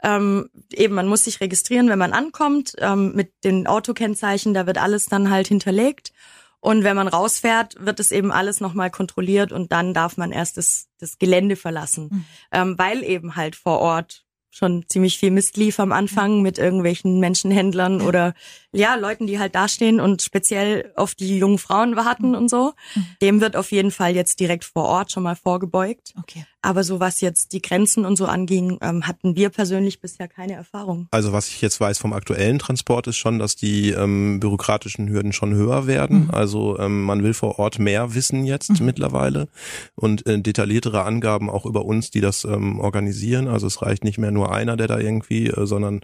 [0.02, 4.78] Ähm, eben, man muss sich registrieren, wenn man ankommt, ähm, mit den Autokennzeichen, da wird
[4.78, 6.14] alles dann halt hinterlegt.
[6.62, 10.58] Und wenn man rausfährt, wird es eben alles nochmal kontrolliert und dann darf man erst
[10.58, 12.10] das, das Gelände verlassen.
[12.12, 12.26] Mhm.
[12.52, 17.20] Ähm, weil eben halt vor Ort schon ziemlich viel Mist lief am Anfang mit irgendwelchen
[17.20, 18.34] Menschenhändlern oder
[18.72, 22.74] ja, Leuten, die halt dastehen und speziell auf die jungen Frauen warten und so.
[22.96, 23.08] Mhm.
[23.22, 26.14] Dem wird auf jeden Fall jetzt direkt vor Ort schon mal vorgebeugt.
[26.18, 26.46] Okay.
[26.62, 30.54] Aber so was jetzt die Grenzen und so anging, ähm, hatten wir persönlich bisher keine
[30.54, 31.08] Erfahrung.
[31.12, 35.32] Also was ich jetzt weiß vom aktuellen Transport ist schon, dass die ähm, bürokratischen Hürden
[35.32, 36.26] schon höher werden.
[36.26, 36.32] Mhm.
[36.32, 38.86] Also ähm, man will vor Ort mehr wissen jetzt mhm.
[38.86, 39.48] mittlerweile
[39.96, 43.48] und äh, detailliertere Angaben auch über uns, die das ähm, organisieren.
[43.48, 46.02] Also es reicht nicht mehr nur einer, der da irgendwie, äh, sondern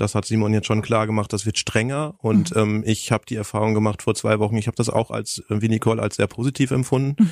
[0.00, 2.14] das hat Simon jetzt schon klar gemacht, das wird strenger.
[2.18, 2.60] Und mhm.
[2.60, 5.60] ähm, ich habe die Erfahrung gemacht vor zwei Wochen, ich habe das auch als, äh,
[5.60, 7.22] wie Nicole, als sehr positiv empfunden.
[7.22, 7.30] Mhm.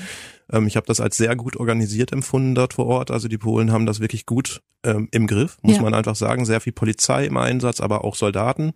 [0.52, 3.10] Ähm, ich habe das als sehr gut organisiert empfunden dort vor Ort.
[3.10, 5.82] Also die Polen haben das wirklich gut ähm, im Griff, muss ja.
[5.82, 6.44] man einfach sagen.
[6.44, 8.72] Sehr viel Polizei im Einsatz, aber auch Soldaten.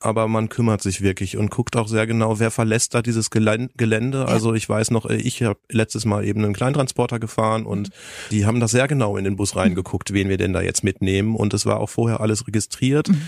[0.00, 4.18] Aber man kümmert sich wirklich und guckt auch sehr genau, wer verlässt da dieses Gelände.
[4.18, 4.24] Ja.
[4.24, 7.92] Also ich weiß noch, äh, ich habe letztes Mal eben einen Kleintransporter gefahren und mhm.
[8.30, 11.34] die haben da sehr genau in den Bus reingeguckt, wen wir denn da jetzt mitnehmen.
[11.34, 13.08] Und es war auch vorher alles registriert.
[13.08, 13.27] Mhm.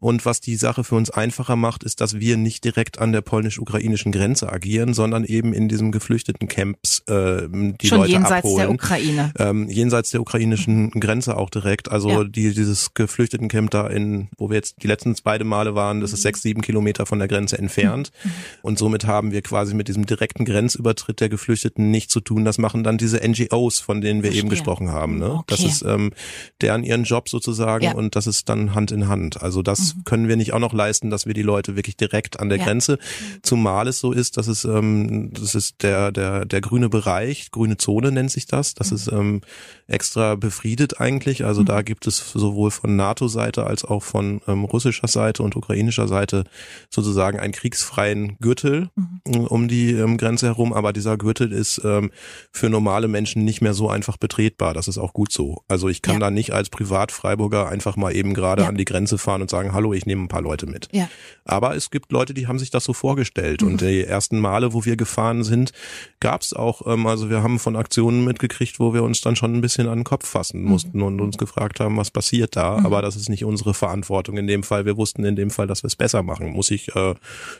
[0.00, 3.20] Und was die Sache für uns einfacher macht, ist, dass wir nicht direkt an der
[3.20, 8.56] polnisch-ukrainischen Grenze agieren, sondern eben in diesem geflüchteten Camps äh, die Schon Leute jenseits abholen.
[8.58, 9.32] der Ukraine.
[9.38, 11.90] Ähm, jenseits der ukrainischen Grenze auch direkt.
[11.90, 12.24] Also ja.
[12.24, 16.22] die, dieses Geflüchtetencamp da in, wo wir jetzt die letzten beide Male waren, das ist
[16.22, 18.12] sechs, sieben Kilometer von der Grenze entfernt.
[18.22, 18.30] Mhm.
[18.62, 22.44] Und somit haben wir quasi mit diesem direkten Grenzübertritt der Geflüchteten nichts zu tun.
[22.44, 24.42] Das machen dann diese NGOs, von denen wir Verstehe.
[24.42, 25.18] eben gesprochen haben.
[25.18, 25.32] Ne?
[25.32, 25.44] Okay.
[25.48, 26.12] Das ist ähm,
[26.60, 27.94] deren ihren Job sozusagen ja.
[27.94, 29.42] und das ist dann Hand in Hand.
[29.42, 30.04] Also das mhm.
[30.04, 32.64] können wir nicht auch noch leisten, dass wir die Leute wirklich direkt an der ja.
[32.64, 32.98] Grenze,
[33.42, 37.76] zumal es so ist, dass es ähm, das ist der der der grüne Bereich grüne
[37.76, 38.74] Zone nennt sich das.
[38.74, 38.96] Das mhm.
[38.96, 39.40] ist ähm,
[39.86, 41.44] extra befriedet eigentlich.
[41.44, 41.66] Also mhm.
[41.66, 46.44] da gibt es sowohl von NATO-Seite als auch von ähm, russischer Seite und ukrainischer Seite
[46.90, 49.46] sozusagen einen kriegsfreien Gürtel mhm.
[49.46, 50.72] um die ähm, Grenze herum.
[50.72, 52.10] Aber dieser Gürtel ist ähm,
[52.52, 54.74] für normale Menschen nicht mehr so einfach betretbar.
[54.74, 55.62] Das ist auch gut so.
[55.68, 56.20] Also ich kann ja.
[56.20, 58.68] da nicht als Privatfreiburger einfach mal eben gerade ja.
[58.68, 60.88] an die Grenze fahren und sagen, hallo, ich nehme ein paar Leute mit.
[60.90, 61.08] Ja.
[61.44, 63.62] Aber es gibt Leute, die haben sich das so vorgestellt.
[63.62, 63.68] Mhm.
[63.68, 65.72] Und die ersten Male, wo wir gefahren sind,
[66.18, 69.54] gab es auch, ähm, also wir haben von Aktionen mitgekriegt, wo wir uns dann schon
[69.54, 70.68] ein bisschen an den Kopf fassen mhm.
[70.68, 71.04] mussten mhm.
[71.04, 72.78] und uns gefragt haben, was passiert da.
[72.78, 72.86] Mhm.
[72.86, 74.84] Aber das ist nicht unsere Verantwortung in dem Fall.
[74.84, 76.50] Wir wussten in dem Fall, dass wir es besser machen.
[76.50, 77.14] Muss ich, äh,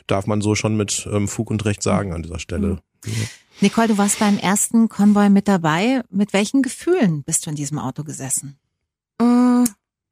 [0.07, 2.79] darf man so schon mit ähm, Fug und Recht sagen an dieser Stelle.
[3.05, 3.13] Mhm.
[3.13, 3.27] Ja.
[3.61, 6.01] Nicole, du warst beim ersten Konvoi mit dabei.
[6.09, 8.57] Mit welchen Gefühlen bist du in diesem Auto gesessen?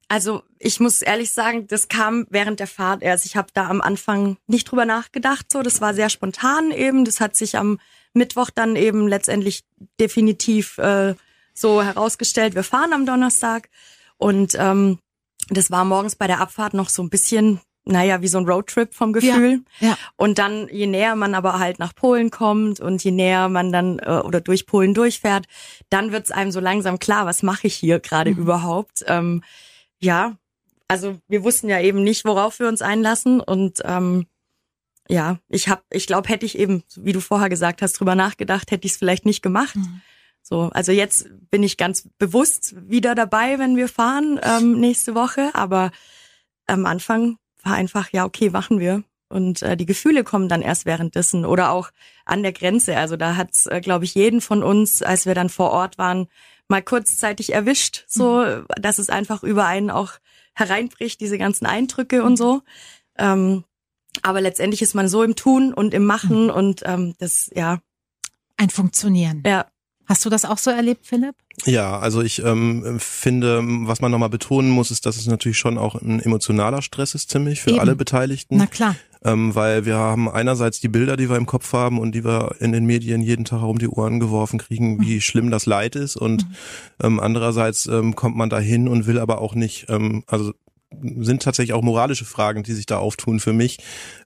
[0.08, 3.26] Also ich muss ehrlich sagen, das kam während der Fahrt erst.
[3.26, 5.52] Ich habe da am Anfang nicht drüber nachgedacht.
[5.52, 7.04] So, das war sehr spontan eben.
[7.04, 7.78] Das hat sich am
[8.14, 9.64] Mittwoch dann eben letztendlich
[10.00, 11.14] definitiv äh,
[11.54, 13.68] so herausgestellt, wir fahren am Donnerstag.
[14.16, 14.98] Und ähm,
[15.50, 18.94] das war morgens bei der Abfahrt noch so ein bisschen, naja, wie so ein Roadtrip
[18.94, 19.62] vom Gefühl.
[19.80, 19.98] Ja, ja.
[20.16, 23.98] Und dann, je näher man aber halt nach Polen kommt und je näher man dann
[23.98, 25.46] äh, oder durch Polen durchfährt,
[25.90, 28.38] dann wird's einem so langsam klar, was mache ich hier gerade mhm.
[28.38, 29.04] überhaupt.
[29.06, 29.42] Ähm,
[30.00, 30.36] ja,
[30.88, 34.26] also wir wussten ja eben nicht, worauf wir uns einlassen und ähm,
[35.08, 38.70] ja, ich hab, ich glaube, hätte ich eben, wie du vorher gesagt hast, drüber nachgedacht,
[38.70, 39.76] hätte ich es vielleicht nicht gemacht.
[39.76, 40.02] Mhm.
[40.42, 45.50] So, also jetzt bin ich ganz bewusst wieder dabei, wenn wir fahren ähm, nächste Woche.
[45.54, 45.90] Aber
[46.66, 49.02] am Anfang war einfach, ja, okay, machen wir.
[49.28, 51.90] Und äh, die Gefühle kommen dann erst währenddessen oder auch
[52.24, 52.96] an der Grenze.
[52.96, 56.28] Also da hat's, äh, glaube ich, jeden von uns, als wir dann vor Ort waren,
[56.68, 58.66] mal kurzzeitig erwischt, so, mhm.
[58.80, 60.12] dass es einfach über einen auch
[60.54, 62.62] hereinbricht, diese ganzen Eindrücke und so.
[63.16, 63.64] Ähm,
[64.22, 66.50] aber letztendlich ist man so im Tun und im Machen mhm.
[66.50, 67.80] und ähm, das, ja.
[68.56, 69.42] Ein Funktionieren.
[69.46, 69.66] Ja.
[70.06, 71.36] Hast du das auch so erlebt, Philipp?
[71.66, 75.76] Ja, also ich ähm, finde, was man nochmal betonen muss, ist, dass es natürlich schon
[75.76, 77.80] auch ein emotionaler Stress ist, ziemlich für Eben.
[77.80, 78.56] alle Beteiligten.
[78.56, 78.96] Na klar.
[79.24, 82.56] Ähm, weil wir haben einerseits die Bilder, die wir im Kopf haben und die wir
[82.60, 85.20] in den Medien jeden Tag herum die Ohren geworfen kriegen, wie mhm.
[85.20, 86.54] schlimm das Leid ist und mhm.
[87.02, 90.52] ähm, andererseits ähm, kommt man dahin und will aber auch nicht, ähm, also
[91.20, 93.78] sind tatsächlich auch moralische Fragen, die sich da auftun für mich.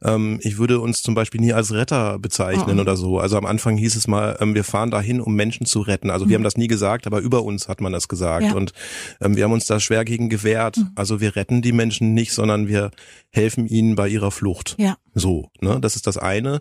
[0.02, 2.82] Ähm, ich würde uns zum Beispiel nie als Retter bezeichnen oh.
[2.82, 3.18] oder so.
[3.18, 6.10] Also am Anfang hieß es mal, ähm, wir fahren dahin, um Menschen zu retten.
[6.10, 6.30] Also mhm.
[6.30, 8.46] wir haben das nie gesagt, aber über uns hat man das gesagt.
[8.46, 8.54] Ja.
[8.54, 8.72] Und
[9.20, 10.76] ähm, wir haben uns da schwer gegen gewehrt.
[10.76, 10.90] Mhm.
[10.94, 12.90] Also wir retten die Menschen nicht, sondern wir
[13.30, 14.76] helfen ihnen bei ihrer Flucht.
[14.78, 14.96] Ja.
[15.14, 15.78] So, ne?
[15.80, 16.60] Das ist das eine.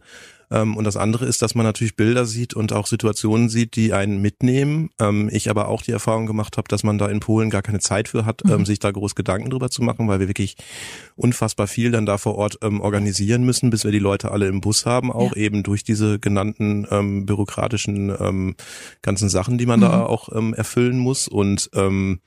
[0.51, 3.93] Ähm, und das andere ist, dass man natürlich Bilder sieht und auch Situationen sieht, die
[3.93, 4.89] einen mitnehmen.
[4.99, 7.79] Ähm, ich aber auch die Erfahrung gemacht habe, dass man da in Polen gar keine
[7.79, 8.65] Zeit für hat, ähm, mhm.
[8.65, 10.55] sich da groß Gedanken drüber zu machen, weil wir wirklich
[11.15, 14.61] unfassbar viel dann da vor Ort ähm, organisieren müssen, bis wir die Leute alle im
[14.61, 15.43] Bus haben, auch ja.
[15.43, 18.55] eben durch diese genannten ähm, bürokratischen ähm,
[19.01, 19.83] ganzen Sachen, die man mhm.
[19.83, 21.27] da auch ähm, erfüllen muss.
[21.27, 22.19] Und ähm,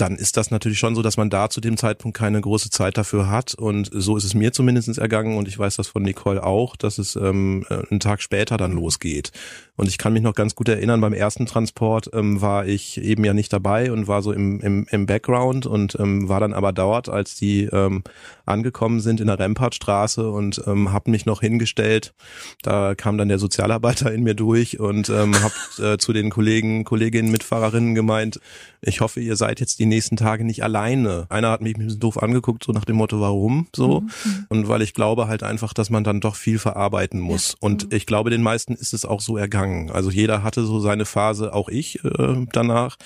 [0.00, 2.96] dann ist das natürlich schon so, dass man da zu dem Zeitpunkt keine große Zeit
[2.96, 3.54] dafür hat.
[3.54, 6.98] Und so ist es mir zumindest ergangen und ich weiß das von Nicole auch, dass
[6.98, 9.30] es ähm, einen Tag später dann losgeht.
[9.76, 13.24] Und ich kann mich noch ganz gut erinnern, beim ersten Transport ähm, war ich eben
[13.24, 16.72] ja nicht dabei und war so im, im, im Background und ähm, war dann aber
[16.72, 18.02] dort, als die ähm,
[18.46, 22.14] angekommen sind in der Rempartstraße und ähm, habe mich noch hingestellt.
[22.62, 26.84] Da kam dann der Sozialarbeiter in mir durch und ähm, habe äh, zu den Kollegen,
[26.84, 28.40] Kolleginnen, Mitfahrerinnen gemeint,
[28.82, 31.26] ich hoffe, ihr seid jetzt die nächsten Tage nicht alleine.
[31.28, 34.00] Einer hat mich ein bisschen doof angeguckt, so nach dem Motto, warum so?
[34.00, 34.46] Mhm.
[34.48, 37.50] Und weil ich glaube halt einfach, dass man dann doch viel verarbeiten muss.
[37.50, 37.56] Ja.
[37.60, 37.96] Und mhm.
[37.96, 39.90] ich glaube, den meisten ist es auch so ergangen.
[39.90, 42.96] Also jeder hatte so seine Phase, auch ich äh, danach.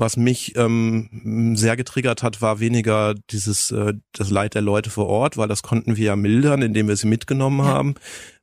[0.00, 5.08] Was mich ähm, sehr getriggert hat, war weniger dieses äh, das Leid der Leute vor
[5.08, 7.66] Ort, weil das konnten wir ja mildern, indem wir sie mitgenommen ja.
[7.66, 7.96] haben.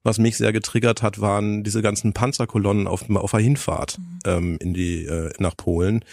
[0.03, 4.19] Was mich sehr getriggert hat, waren diese ganzen Panzerkolonnen auf, auf der Hinfahrt mhm.
[4.25, 6.03] ähm, in die äh, nach Polen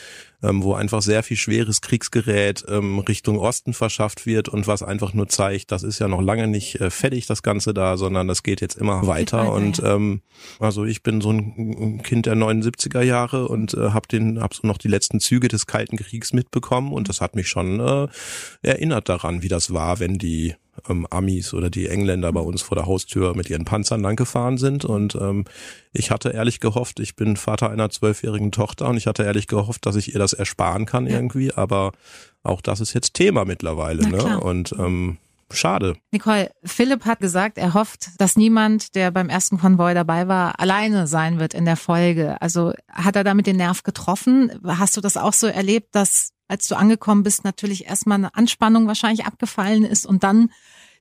[0.43, 5.15] ähm, wo einfach sehr viel schweres Kriegsgerät ähm, Richtung Osten verschafft wird und was einfach
[5.15, 8.43] nur zeigt, das ist ja noch lange nicht äh, fertig, das Ganze da, sondern das
[8.43, 9.39] geht jetzt immer weiter.
[9.39, 9.53] weiter.
[9.53, 9.95] Und ja.
[9.95, 10.23] ähm,
[10.59, 14.67] also ich bin so ein Kind der 79er Jahre und äh, habe den, hab so
[14.67, 18.09] noch die letzten Züge des Kalten Kriegs mitbekommen und das hat mich schon äh,
[18.63, 20.55] erinnert daran, wie das war, wenn die
[20.89, 24.85] ähm, Amis oder die Engländer bei uns vor der Haustür mit ihren Panzern langgefahren sind.
[24.85, 25.45] Und ähm,
[25.93, 29.87] ich hatte ehrlich gehofft, ich bin Vater einer zwölfjährigen Tochter und ich hatte ehrlich gehofft,
[29.87, 31.15] dass ich ihr das ersparen kann ja.
[31.15, 31.53] irgendwie.
[31.53, 31.93] Aber
[32.43, 34.09] auch das ist jetzt Thema mittlerweile.
[34.09, 34.41] Ne?
[34.41, 35.19] Und ähm,
[35.51, 35.97] schade.
[36.11, 41.07] Nicole, Philipp hat gesagt, er hofft, dass niemand, der beim ersten Konvoi dabei war, alleine
[41.07, 42.41] sein wird in der Folge.
[42.41, 44.51] Also hat er damit den Nerv getroffen?
[44.65, 48.87] Hast du das auch so erlebt, dass als du angekommen bist, natürlich erstmal eine Anspannung
[48.87, 50.53] wahrscheinlich abgefallen ist und dann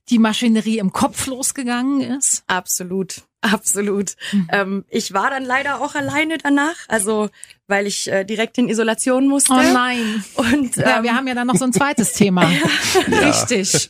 [0.08, 2.42] die Maschinerie im Kopf losgegangen ist?
[2.46, 3.22] Absolut.
[3.42, 4.14] Absolut.
[4.32, 4.48] Mhm.
[4.50, 7.28] Ähm, ich war dann leider auch alleine danach, also
[7.72, 9.54] weil ich äh, direkt in Isolation musste.
[9.54, 10.22] Oh nein.
[10.34, 12.42] Und ähm, ja, wir haben ja dann noch so ein zweites Thema.
[13.08, 13.28] ja.
[13.28, 13.88] Richtig.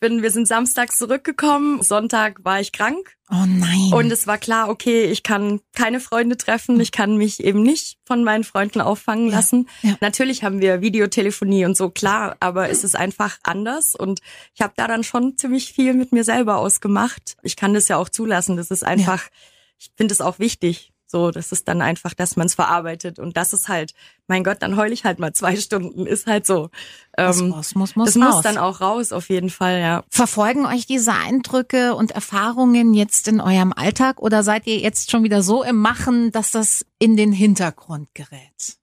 [0.00, 1.80] Bin, wir sind samstags zurückgekommen.
[1.80, 3.16] Sonntag war ich krank.
[3.30, 3.90] Oh nein.
[3.94, 6.78] Und es war klar, okay, ich kann keine Freunde treffen.
[6.78, 9.66] Ich kann mich eben nicht von meinen Freunden auffangen lassen.
[9.80, 9.96] Ja, ja.
[10.02, 13.94] Natürlich haben wir Videotelefonie und so, klar, aber es ist einfach anders.
[13.94, 14.20] Und
[14.54, 17.38] ich habe da dann schon ziemlich viel mit mir selber ausgemacht.
[17.42, 18.58] Ich kann das ja auch zulassen.
[18.58, 19.30] Das ist einfach, ja.
[19.78, 20.92] ich finde es auch wichtig.
[21.16, 23.94] So, das ist dann einfach, dass man es verarbeitet und das ist halt,
[24.26, 26.68] mein Gott, dann heul ich halt mal zwei Stunden, ist halt so.
[27.16, 30.04] Ähm, das muss, muss, das muss dann auch raus, auf jeden Fall, ja.
[30.10, 35.24] Verfolgen euch diese Eindrücke und Erfahrungen jetzt in eurem Alltag oder seid ihr jetzt schon
[35.24, 38.76] wieder so im Machen, dass das in den Hintergrund gerät?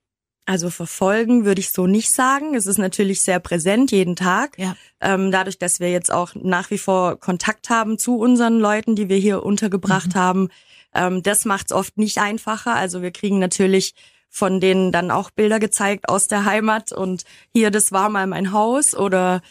[0.48, 2.56] Also verfolgen würde ich so nicht sagen.
[2.56, 4.58] Es ist natürlich sehr präsent jeden Tag.
[4.58, 4.76] Ja.
[5.02, 9.08] Ähm, dadurch, dass wir jetzt auch nach wie vor Kontakt haben zu unseren Leuten, die
[9.08, 10.20] wir hier untergebracht mhm.
[10.20, 10.50] haben,
[10.96, 12.76] ähm, das macht es oft nicht einfacher.
[12.76, 13.94] Also wir kriegen natürlich
[14.30, 18.52] von denen dann auch Bilder gezeigt aus der Heimat und hier, das war mal mein
[18.52, 19.42] Haus oder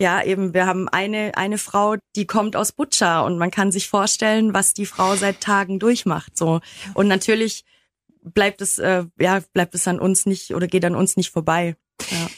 [0.00, 3.86] ja, eben, wir haben eine, eine Frau, die kommt aus Butcher und man kann sich
[3.86, 6.60] vorstellen, was die Frau seit Tagen durchmacht, so.
[6.94, 7.66] Und natürlich
[8.22, 11.76] bleibt es, äh, ja, bleibt es an uns nicht oder geht an uns nicht vorbei.
[12.10, 12.30] Ja.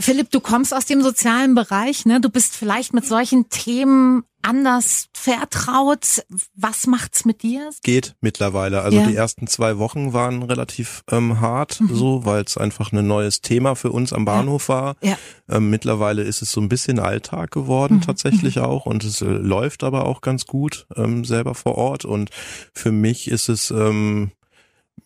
[0.00, 2.20] Philipp, du kommst aus dem sozialen Bereich, ne?
[2.20, 6.24] Du bist vielleicht mit solchen Themen anders vertraut.
[6.54, 7.70] Was macht's mit dir?
[7.82, 8.82] Geht mittlerweile.
[8.82, 9.06] Also ja.
[9.06, 11.94] die ersten zwei Wochen waren relativ ähm, hart, mhm.
[11.94, 14.94] so, weil es einfach ein neues Thema für uns am Bahnhof war.
[15.02, 15.18] Ja.
[15.48, 18.02] Ähm, mittlerweile ist es so ein bisschen Alltag geworden, mhm.
[18.02, 18.62] tatsächlich mhm.
[18.62, 18.86] auch.
[18.86, 22.04] Und es äh, läuft aber auch ganz gut ähm, selber vor Ort.
[22.04, 22.30] Und
[22.72, 24.30] für mich ist es ähm,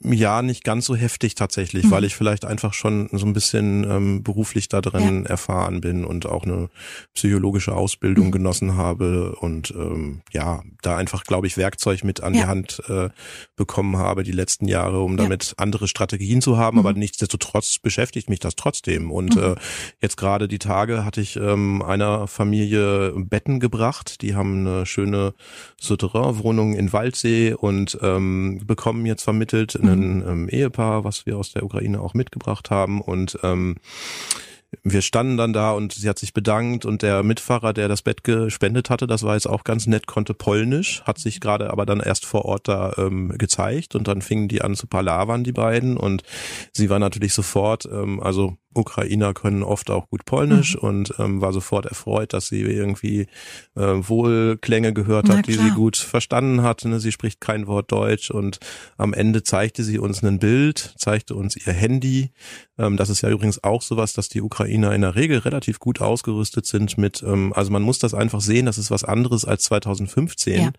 [0.00, 1.90] ja, nicht ganz so heftig tatsächlich, mhm.
[1.90, 5.30] weil ich vielleicht einfach schon so ein bisschen ähm, beruflich da drin ja.
[5.30, 6.68] erfahren bin und auch eine
[7.14, 8.32] psychologische Ausbildung mhm.
[8.32, 12.40] genossen habe und ähm, ja, da einfach, glaube ich, Werkzeug mit an ja.
[12.40, 13.08] die Hand äh,
[13.56, 15.52] bekommen habe die letzten Jahre, um damit ja.
[15.58, 16.78] andere Strategien zu haben.
[16.78, 16.86] Mhm.
[16.86, 19.10] Aber nichtsdestotrotz beschäftigt mich das trotzdem.
[19.10, 19.42] Und mhm.
[19.42, 19.54] äh,
[20.00, 24.22] jetzt gerade die Tage hatte ich ähm, einer Familie Betten gebracht.
[24.22, 25.34] Die haben eine schöne
[25.80, 31.62] Souterrain-Wohnung in Waldsee und ähm, bekommen jetzt vermittelt ein ähm, Ehepaar, was wir aus der
[31.62, 33.00] Ukraine auch mitgebracht haben.
[33.00, 33.76] Und ähm,
[34.82, 38.24] wir standen dann da und sie hat sich bedankt und der Mitfahrer, der das Bett
[38.24, 42.00] gespendet hatte, das war jetzt auch ganz nett, konnte Polnisch, hat sich gerade aber dann
[42.00, 45.96] erst vor Ort da ähm, gezeigt und dann fingen die an zu palavern, die beiden.
[45.96, 46.22] Und
[46.72, 50.80] sie war natürlich sofort, ähm, also Ukrainer können oft auch gut Polnisch mhm.
[50.80, 53.26] und ähm, war sofort erfreut, dass sie irgendwie
[53.76, 56.84] äh, Wohlklänge gehört hat, die sie gut verstanden hat.
[56.84, 57.00] Ne?
[57.00, 58.58] Sie spricht kein Wort Deutsch und
[58.96, 62.30] am Ende zeigte sie uns ein Bild, zeigte uns ihr Handy.
[62.78, 66.00] Ähm, das ist ja übrigens auch sowas, dass die Ukrainer in der Regel relativ gut
[66.00, 69.64] ausgerüstet sind mit, ähm, also man muss das einfach sehen, das ist was anderes als
[69.64, 70.70] 2015, ja.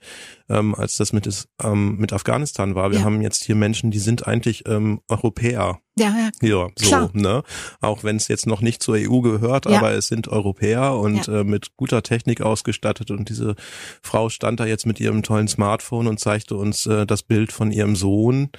[0.50, 1.30] ähm, als das mit,
[1.64, 2.92] ähm, mit Afghanistan war.
[2.92, 3.06] Wir ja.
[3.06, 6.32] haben jetzt hier Menschen, die sind eigentlich ähm, Europäer Ja, ja.
[6.42, 7.10] Ja, so, Klar.
[7.14, 7.44] ne?
[7.80, 9.78] Auch wenn es jetzt noch nicht zur EU gehört, ja.
[9.78, 11.42] aber es sind Europäer und ja.
[11.42, 13.56] äh, mit guter Technik ausgestattet und diese
[14.02, 17.72] Frau stand da jetzt mit ihrem tollen Smartphone und zeigte uns äh, das Bild von
[17.72, 18.50] ihrem Sohn,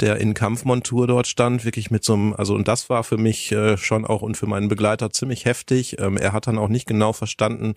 [0.00, 3.52] der in Kampfmontur dort stand, wirklich mit so einem, also und das war für mich
[3.52, 6.00] äh, schon auch und für meinen Begleiter ziemlich heftig.
[6.00, 7.74] Ähm, er hat dann auch nicht genau verstanden,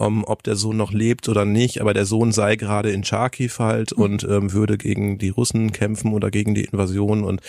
[0.00, 3.52] ähm, ob der Sohn noch lebt oder nicht, aber der Sohn sei gerade in Charkiw
[3.60, 4.02] halt mhm.
[4.02, 7.40] und ähm, würde gegen die Russen kämpfen oder gegen die Invasion und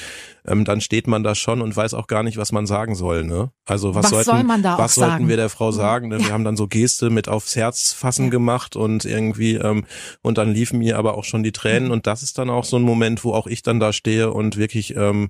[0.46, 3.24] ähm, dann steht man da schon und weiß auch gar nicht, was man sagen soll.
[3.24, 3.52] Ne?
[3.66, 5.28] Also was, was sollten, soll man da was sollten sagen?
[5.28, 6.10] wir der Frau sagen?
[6.10, 6.18] Ne?
[6.18, 6.26] Ja.
[6.26, 8.32] Wir haben dann so Geste mit aufs Herz fassen ja.
[8.32, 9.86] gemacht und irgendwie ähm,
[10.22, 11.92] und dann liefen mir aber auch schon die Tränen mhm.
[11.92, 14.58] und das ist dann auch so ein Moment, wo auch ich dann da stehe und
[14.58, 15.30] wirklich ähm,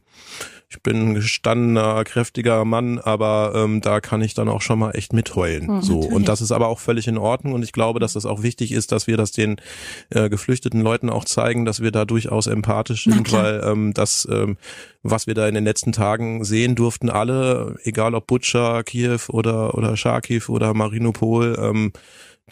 [0.72, 4.92] ich bin ein gestandener, kräftiger Mann, aber ähm, da kann ich dann auch schon mal
[4.92, 5.66] echt mitheulen.
[5.66, 6.16] Mhm, so natürlich.
[6.16, 8.72] und das ist aber auch völlig in Ordnung und ich glaube, dass das auch wichtig
[8.72, 9.58] ist, dass wir das den
[10.12, 14.58] äh, geflüchteten Leuten auch zeigen, dass wir da durchaus empathisch sind, weil ähm, das, ähm,
[15.02, 19.74] was wir da in den letzten Tagen sehen durften, alle, egal ob Butcher, Kiew oder
[19.74, 21.94] oder Charkiw oder Marinopol, ähm,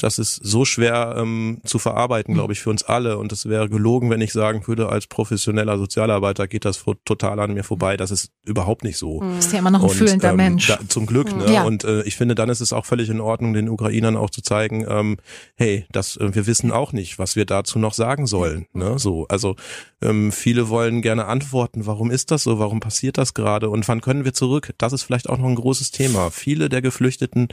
[0.04, 3.18] das ist so schwer ähm, zu verarbeiten, glaube ich, für uns alle.
[3.18, 7.54] Und es wäre gelogen, wenn ich sagen würde, als professioneller Sozialarbeiter geht das total an
[7.54, 7.98] mir vorbei.
[7.98, 9.20] Das ist überhaupt nicht so.
[9.20, 10.68] Du bist ja immer noch ein und, fühlender ähm, Mensch.
[10.68, 11.36] Da, zum Glück.
[11.36, 11.54] Ne?
[11.54, 11.64] Ja.
[11.64, 14.42] Und äh, ich finde, dann ist es auch völlig in Ordnung, den Ukrainern auch zu
[14.42, 15.18] zeigen, ähm,
[15.56, 18.68] hey, das, äh, wir wissen auch nicht, was wir dazu noch sagen sollen.
[18.74, 19.00] Ne?
[19.00, 19.56] So, also
[20.02, 24.02] ähm, viele wollen gerne antworten, warum ist das so, warum passiert das gerade und wann
[24.02, 24.74] können wir zurück?
[24.78, 26.30] Das ist vielleicht auch noch ein großes Thema.
[26.32, 27.48] Viele der Geflüchteten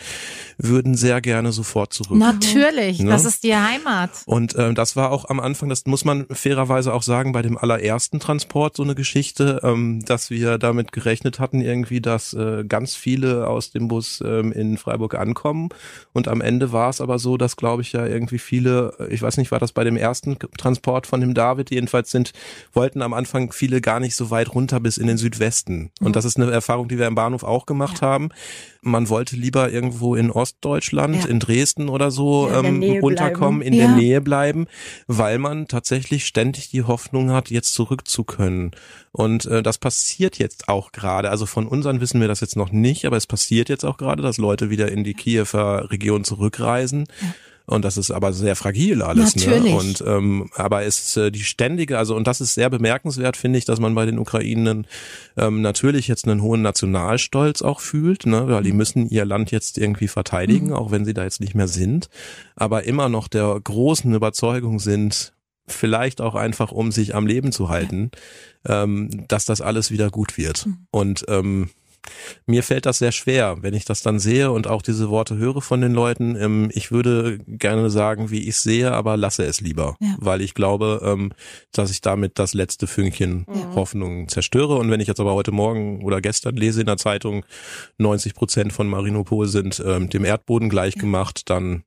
[0.59, 2.19] würden sehr gerne sofort zurück.
[2.19, 3.11] Na, Natürlich, ne?
[3.11, 4.11] das ist die Heimat.
[4.27, 7.57] Und ähm, das war auch am Anfang, das muss man fairerweise auch sagen, bei dem
[7.57, 12.95] allerersten Transport so eine Geschichte, ähm, dass wir damit gerechnet hatten irgendwie, dass äh, ganz
[12.95, 15.69] viele aus dem Bus ähm, in Freiburg ankommen.
[16.13, 19.37] Und am Ende war es aber so, dass glaube ich ja irgendwie viele, ich weiß
[19.37, 22.33] nicht, war das bei dem ersten Transport von dem David, jedenfalls sind,
[22.73, 25.91] wollten am Anfang viele gar nicht so weit runter bis in den Südwesten.
[26.01, 26.13] Und mhm.
[26.13, 28.09] das ist eine Erfahrung, die wir im Bahnhof auch gemacht ja.
[28.09, 28.31] haben.
[28.85, 31.27] Man wollte lieber irgendwo in Ostdeutschland, ja.
[31.27, 33.75] in Dresden oder so so ähm, runterkommen, bleiben.
[33.75, 33.87] in ja.
[33.87, 34.67] der Nähe bleiben,
[35.07, 38.73] weil man tatsächlich ständig die Hoffnung hat, jetzt zurück zu können.
[39.13, 41.31] Und äh, das passiert jetzt auch gerade.
[41.31, 44.23] Also von unseren wissen wir das jetzt noch nicht, aber es passiert jetzt auch gerade,
[44.23, 47.07] dass Leute wieder in die Kiewer Region zurückreisen.
[47.67, 49.37] Und das ist aber sehr fragil alles.
[49.37, 49.47] Ne?
[49.47, 49.73] Natürlich.
[49.73, 49.79] Ne?
[49.79, 53.59] Und ähm, aber es ist äh, die ständige, also und das ist sehr bemerkenswert, finde
[53.59, 54.87] ich, dass man bei den Ukrainern
[55.37, 58.49] ähm, natürlich jetzt einen hohen Nationalstolz auch fühlt, ne?
[58.49, 60.73] weil die müssen ihr Land jetzt irgendwie verteidigen, mhm.
[60.75, 62.11] auch wenn sie da jetzt nicht mehr sind,
[62.55, 65.33] aber immer noch der großen Überzeugung sind,
[65.67, 68.11] vielleicht auch einfach, um sich am Leben zu halten,
[68.69, 68.83] ja.
[68.83, 70.67] ähm, dass das alles wieder gut wird.
[70.67, 70.87] Mhm.
[70.91, 71.71] Und ähm,
[72.47, 75.61] mir fällt das sehr schwer, wenn ich das dann sehe und auch diese Worte höre
[75.63, 76.37] von den Leuten.
[76.37, 80.15] Ähm, ich würde gerne sagen, wie ich sehe, aber lasse es lieber, ja.
[80.19, 81.33] weil ich glaube, ähm,
[81.73, 83.75] dass ich damit das letzte Fünkchen ja.
[83.75, 84.77] Hoffnung zerstöre.
[84.77, 87.45] Und wenn ich jetzt aber heute Morgen oder gestern lese in der Zeitung,
[87.99, 91.85] 90 Prozent von Marinopol sind ähm, dem Erdboden gleichgemacht, dann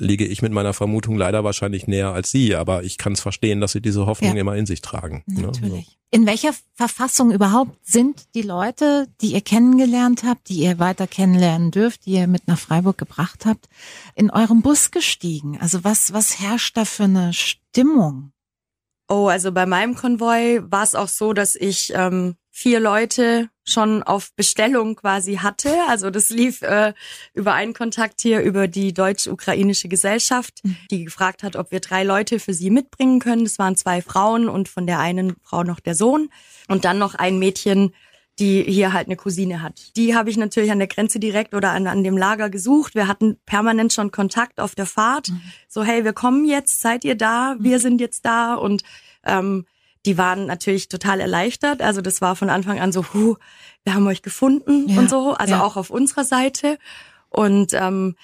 [0.00, 3.60] liege ich mit meiner Vermutung leider wahrscheinlich näher als Sie, aber ich kann es verstehen,
[3.60, 4.40] dass Sie diese Hoffnung ja.
[4.40, 5.22] immer in sich tragen.
[5.26, 5.42] Ne?
[5.42, 5.86] Natürlich.
[5.86, 5.94] Ne?
[6.12, 11.70] In welcher Verfassung überhaupt sind die Leute, die ihr kennengelernt habt, die ihr weiter kennenlernen
[11.70, 13.68] dürft, die ihr mit nach Freiburg gebracht habt,
[14.16, 15.58] in eurem Bus gestiegen?
[15.60, 18.32] Also was, was herrscht da für eine Stimmung?
[19.08, 24.02] Oh, also bei meinem Konvoi war es auch so, dass ich ähm, vier Leute schon
[24.02, 25.72] auf Bestellung quasi hatte.
[25.88, 26.92] Also das lief äh,
[27.32, 30.76] über einen Kontakt hier über die deutsch-ukrainische Gesellschaft, mhm.
[30.90, 33.44] die gefragt hat, ob wir drei Leute für sie mitbringen können.
[33.44, 36.30] Das waren zwei Frauen und von der einen Frau noch der Sohn
[36.68, 37.94] und dann noch ein Mädchen,
[38.38, 39.96] die hier halt eine Cousine hat.
[39.96, 42.94] Die habe ich natürlich an der Grenze direkt oder an, an dem Lager gesucht.
[42.94, 45.28] Wir hatten permanent schon Kontakt auf der Fahrt.
[45.28, 45.40] Mhm.
[45.68, 47.56] So, hey, wir kommen jetzt, seid ihr da?
[47.58, 47.82] Wir mhm.
[47.82, 48.82] sind jetzt da und
[49.24, 49.66] ähm,
[50.06, 51.82] die waren natürlich total erleichtert.
[51.82, 53.36] Also das war von Anfang an so, huh,
[53.84, 55.62] wir haben euch gefunden ja, und so, also ja.
[55.62, 56.78] auch auf unserer Seite.
[57.28, 58.16] Und ähm,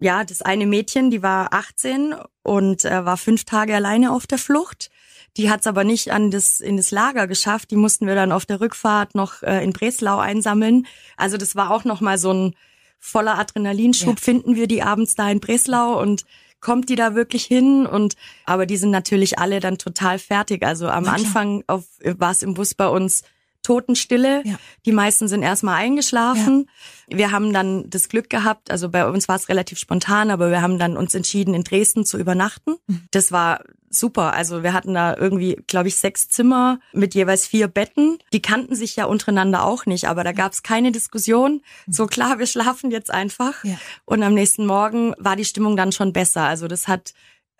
[0.00, 4.38] ja, das eine Mädchen, die war 18 und äh, war fünf Tage alleine auf der
[4.38, 4.90] Flucht.
[5.36, 7.70] Die hat es aber nicht an das, in das Lager geschafft.
[7.70, 10.86] Die mussten wir dann auf der Rückfahrt noch äh, in Breslau einsammeln.
[11.16, 12.56] Also das war auch nochmal so ein
[12.98, 14.18] voller Adrenalinschub.
[14.18, 14.22] Ja.
[14.22, 16.24] Finden wir die abends da in Breslau und
[16.60, 17.86] kommt die da wirklich hin?
[17.86, 20.64] Und aber die sind natürlich alle dann total fertig.
[20.64, 23.22] Also am Anfang auf, war es im Bus bei uns
[23.62, 24.42] Totenstille.
[24.44, 24.58] Ja.
[24.86, 26.68] Die meisten sind erstmal eingeschlafen.
[27.08, 27.18] Ja.
[27.18, 30.62] Wir haben dann das Glück gehabt, also bei uns war es relativ spontan, aber wir
[30.62, 32.76] haben dann uns entschieden, in Dresden zu übernachten.
[32.86, 33.02] Mhm.
[33.10, 34.32] Das war super.
[34.32, 38.18] Also wir hatten da irgendwie, glaube ich, sechs Zimmer mit jeweils vier Betten.
[38.32, 41.62] Die kannten sich ja untereinander auch nicht, aber da gab es keine Diskussion.
[41.86, 41.92] Mhm.
[41.92, 43.64] So klar, wir schlafen jetzt einfach.
[43.64, 43.76] Ja.
[44.04, 46.42] Und am nächsten Morgen war die Stimmung dann schon besser.
[46.42, 47.12] Also das hat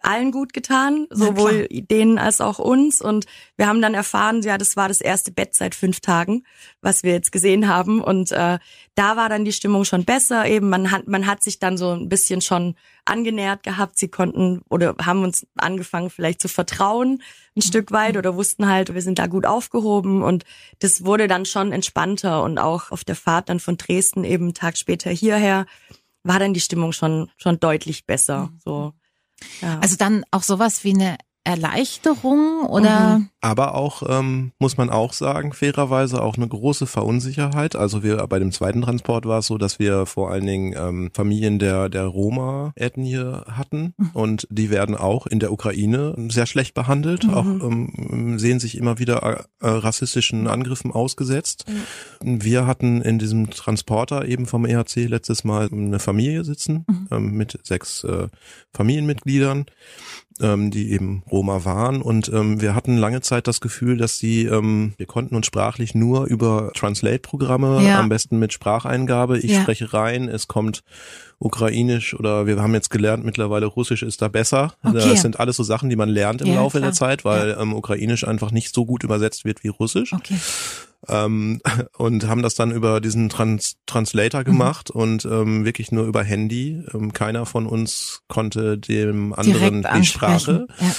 [0.02, 3.00] allen gut getan, sowohl denen als auch uns.
[3.00, 6.44] Und wir haben dann erfahren, ja, das war das erste Bett seit fünf Tagen,
[6.80, 8.02] was wir jetzt gesehen haben.
[8.02, 8.58] Und äh,
[8.94, 10.46] da war dann die Stimmung schon besser.
[10.46, 13.98] Eben, man hat, man hat sich dann so ein bisschen schon angenähert gehabt.
[13.98, 17.22] Sie konnten oder haben uns angefangen, vielleicht zu vertrauen
[17.56, 17.62] ein mhm.
[17.62, 20.22] Stück weit oder wussten halt, wir sind da gut aufgehoben.
[20.22, 20.44] Und
[20.78, 22.42] das wurde dann schon entspannter.
[22.42, 25.66] Und auch auf der Fahrt dann von Dresden eben einen Tag später hierher
[26.22, 28.46] war dann die Stimmung schon schon deutlich besser.
[28.46, 28.58] Mhm.
[28.64, 28.92] So.
[29.60, 29.78] Ja.
[29.80, 31.16] Also dann auch sowas wie eine
[31.50, 33.18] Erleichterung oder?
[33.18, 33.28] Mhm.
[33.40, 37.74] Aber auch, ähm, muss man auch sagen, fairerweise auch eine große Verunsicherheit.
[37.74, 41.10] Also wir bei dem zweiten Transport war es so, dass wir vor allen Dingen ähm,
[41.14, 44.10] Familien der, der Roma-Ethnie hatten mhm.
[44.12, 47.34] und die werden auch in der Ukraine sehr schlecht behandelt, mhm.
[47.34, 51.64] auch ähm, sehen sich immer wieder äh, rassistischen Angriffen ausgesetzt.
[52.22, 52.42] Mhm.
[52.42, 57.08] Wir hatten in diesem Transporter eben vom EHC letztes Mal eine Familie sitzen mhm.
[57.10, 58.28] ähm, mit sechs äh,
[58.74, 59.66] Familienmitgliedern
[60.40, 62.02] ähm, die eben Roma waren.
[62.02, 65.94] Und ähm, wir hatten lange Zeit das Gefühl, dass sie, ähm, wir konnten uns sprachlich
[65.94, 68.00] nur über Translate-Programme, ja.
[68.00, 69.38] am besten mit Spracheingabe.
[69.38, 69.62] Ich ja.
[69.62, 70.82] spreche rein, es kommt
[71.38, 74.74] Ukrainisch oder wir haben jetzt gelernt, mittlerweile Russisch ist da besser.
[74.82, 74.94] Okay.
[74.94, 76.90] Das sind alles so Sachen, die man lernt im ja, Laufe klar.
[76.90, 80.12] der Zeit, weil ähm, Ukrainisch einfach nicht so gut übersetzt wird wie Russisch.
[80.12, 80.36] Okay
[81.08, 81.60] ähm,
[81.98, 84.44] und haben das dann über diesen Trans Translator mhm.
[84.44, 85.00] gemacht mhm.
[85.00, 86.84] und ähm, wirklich nur über Handy.
[86.92, 90.66] Ähm, keiner von uns konnte dem anderen die Sprache.
[90.80, 90.92] Ja.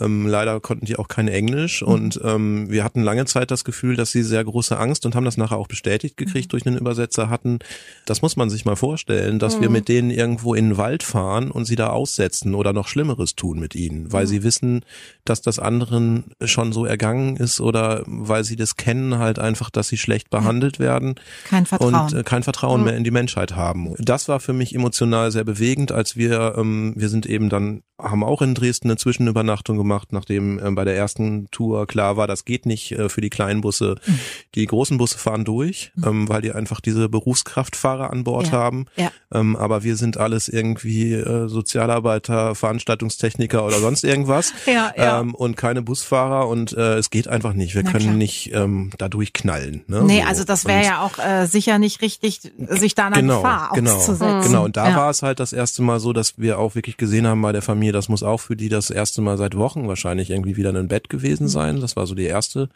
[0.00, 1.88] Ähm, leider konnten die auch kein Englisch mhm.
[1.88, 5.24] und ähm, wir hatten lange Zeit das Gefühl, dass sie sehr große Angst und haben
[5.24, 6.50] das nachher auch bestätigt gekriegt mhm.
[6.50, 7.58] durch einen Übersetzer hatten.
[8.04, 9.62] Das muss man sich mal vorstellen, dass mhm.
[9.62, 13.34] wir mit denen irgendwo in den Wald fahren und sie da aussetzen oder noch Schlimmeres
[13.34, 14.28] tun mit ihnen, weil mhm.
[14.28, 14.84] sie wissen,
[15.24, 19.88] dass das anderen schon so ergangen ist oder weil sie das kennen halt einfach, dass
[19.88, 21.16] sie schlecht behandelt werden.
[21.48, 21.94] Kein Vertrauen.
[21.94, 23.94] Und äh, kein Vertrauen mehr in die Menschheit haben.
[23.98, 28.24] Das war für mich emotional sehr bewegend, als wir, ähm, wir sind eben dann, haben
[28.24, 32.44] auch in Dresden eine Zwischenübernachtung gemacht, nachdem äh, bei der ersten Tour klar war, das
[32.44, 33.96] geht nicht äh, für die kleinen Busse.
[34.06, 34.18] Mhm.
[34.54, 36.04] Die großen Busse fahren durch, mhm.
[36.06, 38.52] ähm, weil die einfach diese Berufskraftfahrer an Bord ja.
[38.52, 38.86] haben.
[38.96, 39.10] Ja.
[39.32, 44.52] Ähm, aber wir sind alles irgendwie äh, Sozialarbeiter, Veranstaltungstechniker oder sonst irgendwas.
[44.66, 45.20] Ja, ja.
[45.20, 47.76] Ähm, und keine Busfahrer und äh, es geht einfach nicht.
[47.76, 48.16] Wir Na können klar.
[48.16, 49.84] nicht ähm, da durchknallen.
[49.86, 50.02] Ne?
[50.02, 50.26] Nee, so.
[50.26, 53.94] also das wäre ja auch äh, sicher nicht richtig, sich da einer genau, Gefahr genau,
[53.94, 54.42] auszusetzen.
[54.42, 57.26] Genau, und da war es halt das erste Mal so, dass wir auch wirklich gesehen
[57.26, 59.88] haben bei der Familie, das muss auch für die das erste Mal seit Wochen Wochen
[59.88, 61.48] wahrscheinlich irgendwie wieder in ein Bett gewesen mhm.
[61.48, 61.80] sein.
[61.80, 62.68] Das war so die erste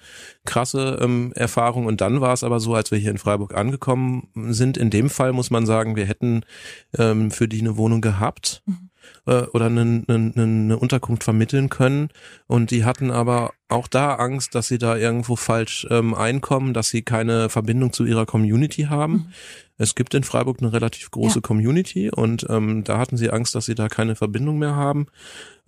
[0.44, 1.86] krasse ähm, Erfahrung.
[1.86, 5.08] Und dann war es aber so, als wir hier in Freiburg angekommen sind, in dem
[5.08, 6.42] Fall muss man sagen, wir hätten
[6.98, 8.62] ähm, für die eine Wohnung gehabt.
[8.66, 8.90] Mhm
[9.26, 12.08] äh, oder eine, eine, eine Unterkunft vermitteln können.
[12.46, 16.88] Und die hatten aber auch da Angst, dass sie da irgendwo falsch ähm, einkommen, dass
[16.88, 19.12] sie keine Verbindung zu ihrer Community haben.
[19.12, 19.26] Mhm.
[19.78, 21.40] Es gibt in Freiburg eine relativ große ja.
[21.40, 25.06] Community und ähm, da hatten sie Angst, dass sie da keine Verbindung mehr haben.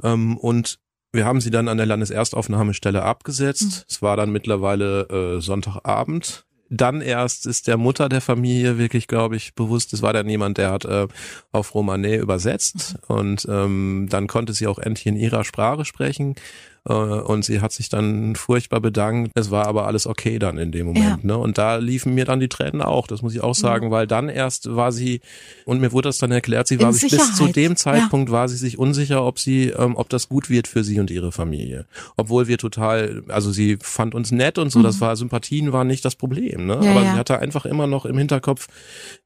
[0.02, 0.78] Ähm, und
[1.12, 3.62] wir haben sie dann an der Landeserstaufnahmestelle abgesetzt.
[3.62, 3.82] Mhm.
[3.88, 6.44] Es war dann mittlerweile äh, Sonntagabend.
[6.74, 10.56] Dann erst ist der Mutter der Familie wirklich, glaube ich, bewusst, es war dann jemand,
[10.56, 11.06] der hat äh,
[11.52, 13.14] auf Romanais übersetzt mhm.
[13.14, 16.34] und ähm, dann konnte sie auch endlich in ihrer Sprache sprechen
[16.84, 19.30] und sie hat sich dann furchtbar bedankt.
[19.34, 21.22] Es war aber alles okay dann in dem Moment.
[21.22, 21.26] Ja.
[21.28, 21.38] Ne?
[21.38, 23.90] Und da liefen mir dann die Tränen auch, das muss ich auch sagen, mhm.
[23.92, 25.20] weil dann erst war sie,
[25.64, 28.32] und mir wurde das dann erklärt, sie in war sich bis zu dem Zeitpunkt ja.
[28.32, 31.30] war sie sich unsicher, ob sie, ähm, ob das gut wird für sie und ihre
[31.30, 31.86] Familie.
[32.16, 34.84] Obwohl wir total, also sie fand uns nett und so, mhm.
[34.84, 36.66] das war, Sympathien waren nicht das Problem.
[36.66, 36.80] Ne?
[36.82, 38.66] Ja, aber sie hatte einfach immer noch im Hinterkopf,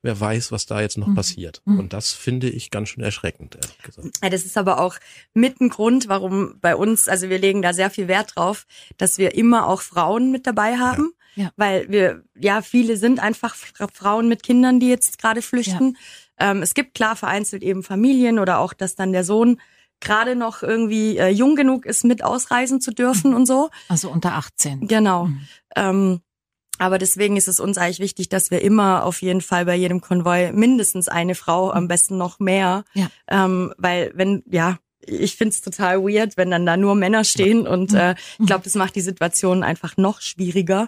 [0.03, 1.15] wer weiß, was da jetzt noch mhm.
[1.15, 1.63] passiert.
[1.65, 1.79] Mhm.
[1.79, 4.09] Und das finde ich ganz schön erschreckend, ehrlich gesagt.
[4.21, 4.97] Das ist aber auch
[5.33, 8.67] mit ein Grund, warum bei uns, also wir legen da sehr viel Wert drauf,
[8.97, 11.13] dass wir immer auch Frauen mit dabei haben.
[11.35, 11.45] Ja.
[11.45, 11.51] ja.
[11.57, 13.55] Weil wir, ja, viele sind einfach
[13.93, 15.97] Frauen mit Kindern, die jetzt gerade flüchten.
[16.41, 16.51] Ja.
[16.51, 19.61] Ähm, es gibt klar vereinzelt eben Familien oder auch, dass dann der Sohn
[20.01, 23.37] gerade noch irgendwie äh, jung genug ist, mit ausreisen zu dürfen mhm.
[23.37, 23.71] und so.
[23.89, 24.87] Also unter 18.
[24.89, 25.27] Genau.
[25.27, 25.41] Mhm.
[25.75, 26.21] Ähm,
[26.79, 30.03] aber deswegen ist es uns eigentlich wichtig, dass wir immer auf jeden Fall bei jedem
[30.03, 31.89] Konvoi mindestens eine Frau, am mhm.
[31.89, 33.09] besten noch mehr, ja.
[33.29, 37.93] ähm, weil wenn ja ich find's total weird, wenn dann da nur Männer stehen und
[37.93, 40.87] äh, ich glaube, das macht die Situation einfach noch schwieriger.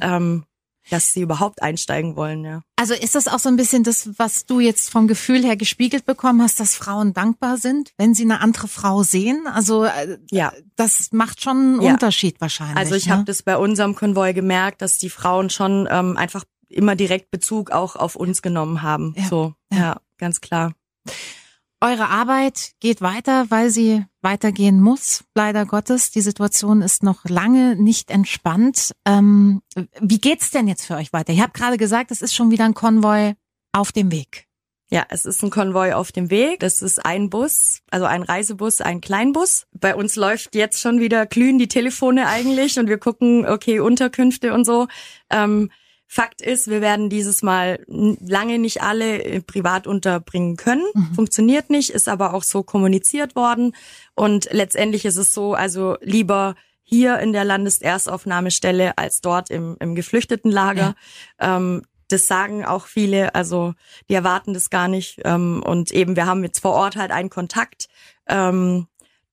[0.00, 0.44] Ähm,
[0.90, 2.62] dass sie überhaupt einsteigen wollen, ja.
[2.76, 6.04] Also ist das auch so ein bisschen das, was du jetzt vom Gefühl her gespiegelt
[6.04, 9.46] bekommen hast, dass Frauen dankbar sind, wenn sie eine andere Frau sehen?
[9.46, 11.92] Also äh, ja, das macht schon einen ja.
[11.92, 12.76] Unterschied wahrscheinlich.
[12.76, 13.12] Also ich ne?
[13.12, 17.70] habe das bei unserem Konvoi gemerkt, dass die Frauen schon ähm, einfach immer direkt Bezug
[17.70, 19.14] auch auf uns genommen haben.
[19.16, 19.28] Ja.
[19.28, 20.74] So, ja, ja ganz klar.
[21.84, 26.10] Eure Arbeit geht weiter, weil sie weitergehen muss, leider Gottes.
[26.10, 28.92] Die Situation ist noch lange nicht entspannt.
[29.04, 29.60] Ähm,
[30.00, 31.34] wie geht's denn jetzt für euch weiter?
[31.34, 33.34] Ihr habt gerade gesagt, es ist schon wieder ein Konvoi
[33.72, 34.46] auf dem Weg.
[34.90, 36.60] Ja, es ist ein Konvoi auf dem Weg.
[36.60, 39.66] Das ist ein Bus, also ein Reisebus, ein Kleinbus.
[39.72, 44.54] Bei uns läuft jetzt schon wieder glühen die Telefone eigentlich und wir gucken, okay, Unterkünfte
[44.54, 44.88] und so.
[45.28, 45.70] Ähm,
[46.14, 50.84] Fakt ist, wir werden dieses Mal lange nicht alle privat unterbringen können.
[50.94, 51.12] Mhm.
[51.12, 53.74] Funktioniert nicht, ist aber auch so kommuniziert worden.
[54.14, 56.54] Und letztendlich ist es so, also lieber
[56.84, 60.94] hier in der Landeserstaufnahmestelle als dort im, im Geflüchtetenlager.
[61.40, 61.56] Ja.
[61.56, 63.74] Ähm, das sagen auch viele, also
[64.08, 65.20] die erwarten das gar nicht.
[65.24, 67.88] Ähm, und eben, wir haben jetzt vor Ort halt einen Kontakt,
[68.28, 68.86] ähm,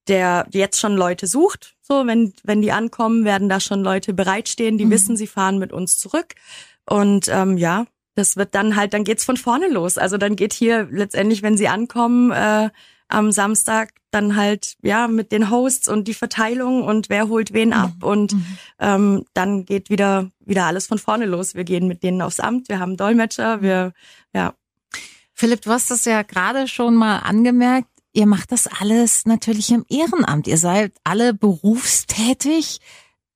[0.07, 1.75] der jetzt schon Leute sucht.
[1.82, 4.91] So, wenn, wenn die ankommen, werden da schon Leute bereitstehen, die mhm.
[4.91, 6.34] wissen, sie fahren mit uns zurück.
[6.92, 7.86] Und ähm, ja,
[8.16, 9.98] das wird dann halt, dann geht's von vorne los.
[9.98, 12.70] Also dann geht hier letztendlich, wenn sie ankommen, äh,
[13.08, 17.72] am Samstag dann halt ja mit den Hosts und die Verteilung und wer holt wen
[17.72, 18.08] ab mhm.
[18.08, 18.58] und mhm.
[18.80, 21.56] ähm, dann geht wieder wieder alles von vorne los.
[21.56, 23.94] Wir gehen mit denen aufs Amt, wir haben Dolmetscher, wir
[24.34, 24.54] ja.
[25.34, 27.88] Philipp, du hast das ja gerade schon mal angemerkt.
[28.12, 30.46] Ihr macht das alles natürlich im Ehrenamt.
[30.48, 32.82] Ihr seid alle berufstätig.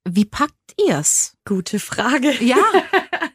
[0.04, 1.38] Wie packt ihr's?
[1.46, 2.32] Gute Frage.
[2.44, 2.58] Ja.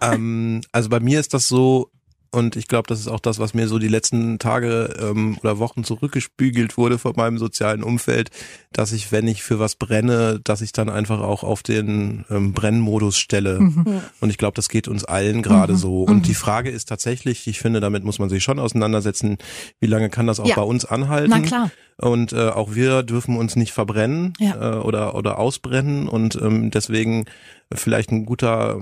[0.00, 1.90] ähm, also bei mir ist das so,
[2.34, 5.58] und ich glaube, das ist auch das, was mir so die letzten Tage ähm, oder
[5.58, 8.30] Wochen zurückgespügelt wurde von meinem sozialen Umfeld,
[8.72, 12.54] dass ich, wenn ich für was brenne, dass ich dann einfach auch auf den ähm,
[12.54, 13.60] Brennmodus stelle.
[13.60, 14.00] Mhm.
[14.20, 15.78] Und ich glaube, das geht uns allen gerade mhm.
[15.78, 16.02] so.
[16.04, 16.22] Und mhm.
[16.22, 19.36] die Frage ist tatsächlich, ich finde, damit muss man sich schon auseinandersetzen,
[19.80, 20.56] wie lange kann das auch ja.
[20.56, 21.30] bei uns anhalten?
[21.30, 21.70] Na klar.
[21.98, 24.78] Und äh, auch wir dürfen uns nicht verbrennen ja.
[24.78, 26.08] äh, oder, oder ausbrennen.
[26.08, 27.26] Und ähm, deswegen
[27.70, 28.78] vielleicht ein guter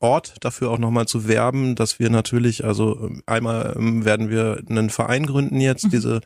[0.00, 4.88] Ort dafür auch nochmal zu werben, dass wir natürlich, also einmal ähm, werden wir einen
[4.88, 5.90] Verein gründen jetzt, mhm.
[5.90, 6.20] diese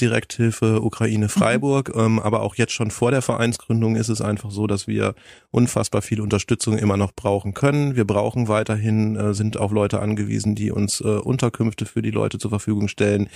[0.00, 2.00] Direkthilfe Ukraine Freiburg, mhm.
[2.00, 5.16] ähm, aber auch jetzt schon vor der Vereinsgründung ist es einfach so, dass wir
[5.50, 7.96] unfassbar viel Unterstützung immer noch brauchen können.
[7.96, 12.38] Wir brauchen weiterhin, äh, sind auf Leute angewiesen, die uns äh, Unterkünfte für die Leute
[12.38, 13.28] zur Verfügung stellen.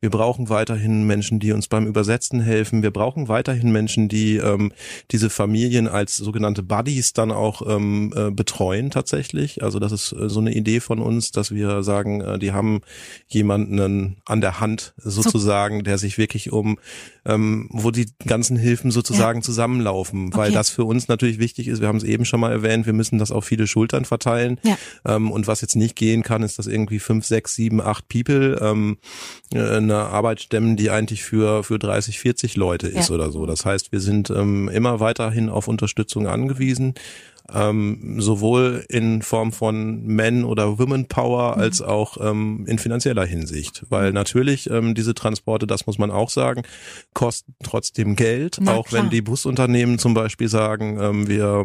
[0.00, 2.82] Wir brauchen weiterhin Menschen, die uns beim Übersetzen helfen.
[2.82, 4.72] Wir brauchen weiterhin Menschen, die ähm,
[5.12, 9.62] diese Familien als sogenannte Buddies dann auch ähm, äh, betreuen tatsächlich.
[9.62, 12.80] Also das ist äh, so eine Idee von uns, dass wir sagen, äh, die haben
[13.28, 16.78] jemanden an der Hand sozusagen, der sich wirklich um,
[17.24, 19.44] ähm, wo die ganzen Hilfen sozusagen ja.
[19.44, 20.36] zusammenlaufen, okay.
[20.36, 21.80] weil das für uns natürlich wichtig ist.
[21.80, 24.58] Wir haben es eben schon mal erwähnt, wir müssen das auf viele Schultern verteilen.
[24.62, 24.76] Ja.
[25.06, 28.58] Ähm, und was jetzt nicht gehen kann, ist, dass irgendwie fünf, sechs, sieben, acht People
[28.60, 28.98] ähm,
[29.52, 33.14] äh, eine Arbeit stemmen, die eigentlich für für 30, 40 Leute ist ja.
[33.14, 33.46] oder so.
[33.46, 36.94] Das heißt, wir sind ähm, immer weiterhin auf Unterstützung angewiesen
[37.54, 41.62] ähm, sowohl in Form von Men oder Women Power mhm.
[41.62, 44.14] als auch ähm, in finanzieller Hinsicht, weil mhm.
[44.14, 46.62] natürlich ähm, diese Transporte, das muss man auch sagen,
[47.14, 49.02] kosten trotzdem Geld, Na, auch klar.
[49.02, 51.64] wenn die Busunternehmen zum Beispiel sagen, ähm, wir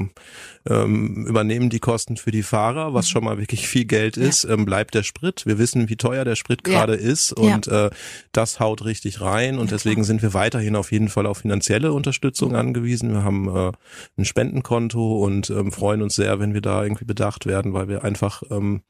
[0.67, 3.09] ähm, übernehmen die Kosten für die Fahrer, was mhm.
[3.09, 4.51] schon mal wirklich viel Geld ist, ja.
[4.51, 5.45] ähm, bleibt der Sprit.
[5.45, 6.99] Wir wissen, wie teuer der Sprit gerade ja.
[6.99, 7.87] ist und ja.
[7.87, 7.89] äh,
[8.31, 12.55] das haut richtig rein und deswegen sind wir weiterhin auf jeden Fall auf finanzielle Unterstützung
[12.55, 13.13] angewiesen.
[13.13, 13.71] Wir haben äh,
[14.17, 18.03] ein Spendenkonto und ähm, freuen uns sehr, wenn wir da irgendwie bedacht werden, weil wir
[18.03, 18.81] einfach ähm,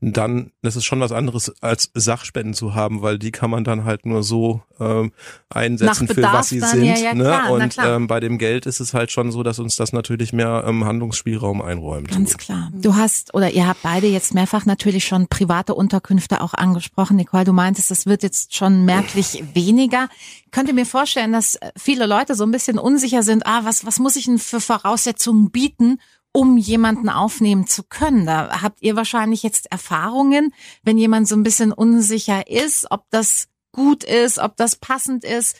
[0.00, 3.84] dann, das ist schon was anderes als Sachspenden zu haben, weil die kann man dann
[3.84, 5.12] halt nur so ähm,
[5.48, 6.84] einsetzen für was sie sind.
[6.84, 7.50] Ja, ja, ne?
[7.50, 10.64] Und ähm, bei dem Geld ist es halt schon so, dass uns das natürlich mehr
[10.66, 12.10] ähm, Handlungsspielraum einräumt.
[12.10, 12.70] Ganz klar.
[12.72, 17.16] Du hast oder ihr habt beide jetzt mehrfach natürlich schon private Unterkünfte auch angesprochen.
[17.16, 20.08] Nicole, du meintest, das wird jetzt schon merklich weniger.
[20.44, 23.98] Ich könnte mir vorstellen, dass viele Leute so ein bisschen unsicher sind, ah, was, was
[23.98, 26.00] muss ich denn für Voraussetzungen bieten,
[26.32, 28.26] um jemanden aufnehmen zu können.
[28.26, 30.52] Da habt ihr wahrscheinlich jetzt Erfahrungen,
[30.82, 35.56] wenn jemand so ein bisschen unsicher ist, ob das gut ist, ob das passend ist.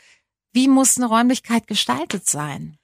[0.53, 2.79] Wie muss eine Räumlichkeit gestaltet sein?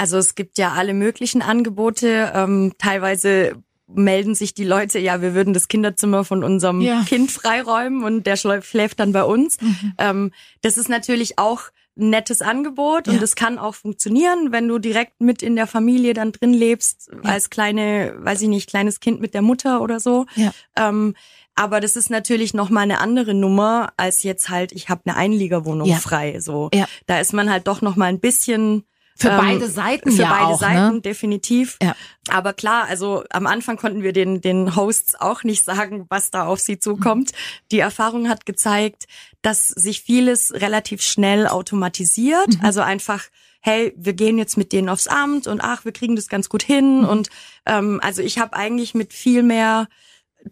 [0.00, 2.32] Also es gibt ja alle möglichen Angebote.
[2.34, 7.02] Ähm, teilweise melden sich die Leute, ja, wir würden das Kinderzimmer von unserem ja.
[7.06, 9.60] Kind freiräumen und der schläft dann bei uns.
[9.60, 9.92] Mhm.
[9.98, 10.32] Ähm,
[10.62, 11.64] das ist natürlich auch
[11.98, 13.12] ein nettes Angebot ja.
[13.12, 17.10] und es kann auch funktionieren, wenn du direkt mit in der Familie dann drin lebst,
[17.12, 17.30] ja.
[17.30, 20.24] als kleine, weiß ich nicht, kleines Kind mit der Mutter oder so.
[20.34, 20.52] Ja.
[20.76, 21.14] Ähm,
[21.56, 25.16] aber das ist natürlich noch mal eine andere Nummer als jetzt halt, ich habe eine
[25.16, 26.40] Einliegerwohnung frei.
[26.40, 26.86] So, ja.
[27.04, 28.84] da ist man halt doch noch mal ein bisschen
[29.20, 31.00] für ähm, beide Seiten Für ja beide auch, Seiten, ne?
[31.02, 31.76] definitiv.
[31.82, 31.94] Ja.
[32.28, 36.46] Aber klar, also am Anfang konnten wir den, den Hosts auch nicht sagen, was da
[36.46, 37.32] auf sie zukommt.
[37.32, 37.36] Mhm.
[37.72, 39.06] Die Erfahrung hat gezeigt,
[39.42, 42.48] dass sich vieles relativ schnell automatisiert.
[42.48, 42.64] Mhm.
[42.64, 43.24] Also einfach
[43.62, 46.62] hey, wir gehen jetzt mit denen aufs Amt und ach, wir kriegen das ganz gut
[46.62, 47.00] hin.
[47.00, 47.08] Mhm.
[47.08, 47.28] Und
[47.66, 49.86] ähm, also ich habe eigentlich mit viel mehr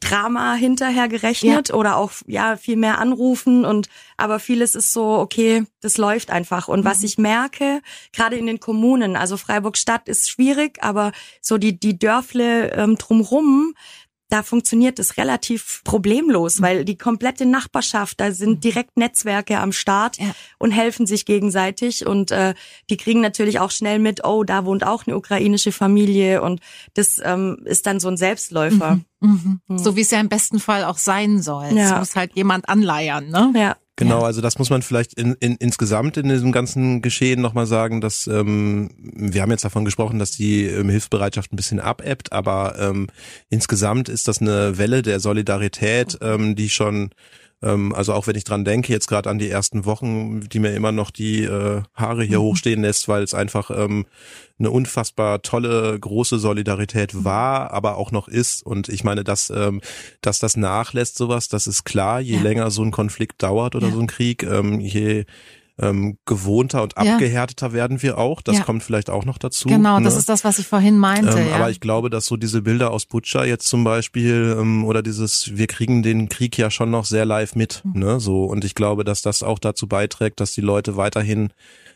[0.01, 1.75] Drama hinterher gerechnet ja.
[1.75, 6.69] oder auch ja viel mehr anrufen und aber vieles ist so okay das läuft einfach
[6.69, 6.85] und mhm.
[6.85, 7.81] was ich merke
[8.13, 12.97] gerade in den Kommunen also Freiburg Stadt ist schwierig aber so die die Dörfle ähm,
[12.97, 13.75] drumrum
[14.29, 16.63] da funktioniert es relativ problemlos, mhm.
[16.63, 18.61] weil die komplette Nachbarschaft, da sind mhm.
[18.61, 20.33] direkt Netzwerke am Start ja.
[20.59, 22.55] und helfen sich gegenseitig und äh,
[22.91, 26.61] die kriegen natürlich auch schnell mit, oh, da wohnt auch eine ukrainische Familie und
[26.95, 28.97] das ähm, ist dann so ein Selbstläufer.
[28.97, 29.05] Mhm.
[29.21, 29.61] Mhm.
[29.67, 29.79] mhm.
[29.79, 31.73] So wie es ja im besten Fall auch sein soll.
[31.73, 31.93] Ja.
[31.93, 33.53] Es muss halt jemand anleiern, ne?
[33.57, 33.77] Ja.
[33.99, 34.27] Genau, ja.
[34.27, 38.29] also das muss man vielleicht in, in, insgesamt in diesem ganzen Geschehen nochmal sagen, dass
[38.29, 43.09] ähm, wir haben jetzt davon gesprochen, dass die ähm, Hilfsbereitschaft ein bisschen abebbt, aber ähm,
[43.51, 47.11] insgesamt ist das eine Welle der Solidarität, ähm, die schon
[47.61, 50.75] ähm, also auch wenn ich dran denke, jetzt gerade an die ersten Wochen, die mir
[50.75, 52.45] immer noch die äh, Haare hier mhm.
[52.45, 54.07] hochstehen lässt, weil es einfach ähm,
[54.59, 57.25] eine unfassbar tolle, große Solidarität mhm.
[57.25, 58.65] war, aber auch noch ist.
[58.65, 59.81] Und ich meine, dass, ähm,
[60.21, 62.43] dass das nachlässt, sowas, das ist klar, je ja.
[62.43, 63.95] länger so ein Konflikt dauert oder ja.
[63.95, 65.25] so ein Krieg, ähm, je
[65.81, 67.73] ähm, gewohnter und abgehärteter ja.
[67.73, 68.43] werden wir auch.
[68.43, 68.65] Das ja.
[68.65, 69.69] kommt vielleicht auch noch dazu.
[69.69, 70.05] Genau, ne?
[70.05, 71.39] das ist das, was ich vorhin meinte.
[71.39, 71.57] Ähm, ja.
[71.57, 75.57] Aber ich glaube, dass so diese Bilder aus Butcher jetzt zum Beispiel ähm, oder dieses,
[75.57, 77.83] wir kriegen den Krieg ja schon noch sehr live mit.
[77.85, 78.01] Mhm.
[78.01, 78.21] Ne?
[78.21, 81.53] So und ich glaube, dass das auch dazu beiträgt, dass die Leute weiterhin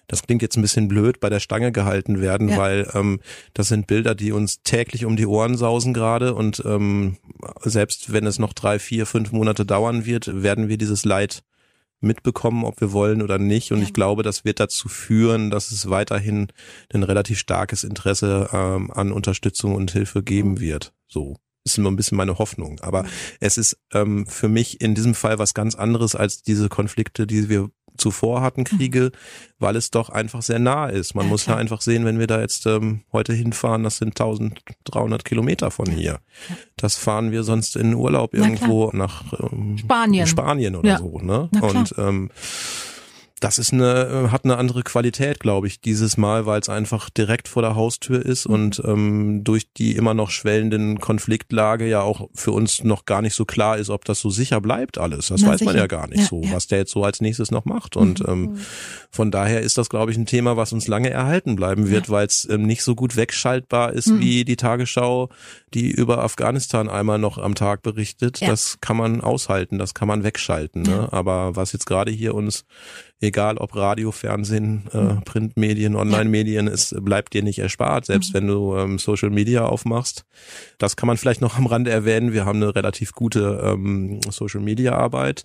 [0.09, 2.59] das klingt jetzt ein bisschen blöd, bei der Stange gehalten werden, ja.
[2.59, 3.21] weil ähm,
[3.55, 7.17] das sind Bilder, die uns täglich um die Ohren sausen gerade und ähm,
[7.63, 11.43] selbst wenn es noch drei, vier, fünf Monate dauern wird, werden wir dieses Leid
[12.03, 13.73] mitbekommen, ob wir wollen oder nicht.
[13.73, 13.85] Und ja.
[13.85, 16.49] ich glaube, das wird dazu führen, dass es weiterhin
[16.93, 20.93] ein relativ starkes Interesse ähm, an Unterstützung und Hilfe geben wird.
[21.09, 22.81] So ist immer ein bisschen meine Hoffnung.
[22.81, 23.09] Aber mhm.
[23.41, 27.49] es ist ähm, für mich in diesem Fall was ganz anderes als diese Konflikte, die
[27.49, 29.19] wir zuvor hatten, Kriege, mhm.
[29.59, 31.15] weil es doch einfach sehr nah ist.
[31.15, 34.21] Man ja, muss ja einfach sehen, wenn wir da jetzt ähm, heute hinfahren, das sind
[34.21, 36.21] 1300 Kilometer von hier.
[36.77, 40.27] Das fahren wir sonst in Urlaub irgendwo nach ähm, Spanien.
[40.27, 40.99] Spanien oder ja.
[40.99, 41.19] so.
[41.19, 41.49] Ne?
[41.61, 42.31] Und ähm,
[43.43, 47.11] das ist eine, äh, hat eine andere Qualität, glaube ich, dieses Mal, weil es einfach
[47.11, 48.55] direkt vor der Haustür ist mhm.
[48.55, 53.35] und ähm, durch die immer noch schwellenden Konfliktlage ja auch für uns noch gar nicht
[53.35, 55.27] so klar ist, ob das so sicher bleibt alles.
[55.27, 55.71] Das Na, weiß sicher.
[55.73, 56.53] man ja gar nicht ja, so, ja.
[56.53, 57.97] was der jetzt so als nächstes noch macht.
[57.97, 58.33] Und mhm.
[58.33, 58.59] ähm,
[59.11, 62.13] von daher ist das, glaube ich, ein Thema, was uns lange erhalten bleiben wird, ja.
[62.13, 64.21] weil es ähm, nicht so gut wegschaltbar ist mhm.
[64.21, 65.31] wie die Tagesschau,
[65.75, 68.41] die über Afghanistan einmal noch am Tag berichtet.
[68.41, 70.83] Das kann man aushalten, das kann man wegschalten.
[70.83, 71.09] Ne?
[71.11, 72.65] Aber was jetzt gerade hier uns
[73.23, 75.23] egal ob Radio, Fernsehen, äh, mhm.
[75.25, 78.35] Printmedien, Online-Medien, es bleibt dir nicht erspart, selbst mhm.
[78.35, 80.25] wenn du ähm, Social Media aufmachst.
[80.79, 82.33] Das kann man vielleicht noch am Rande erwähnen.
[82.33, 85.45] Wir haben eine relativ gute ähm, Social Media Arbeit.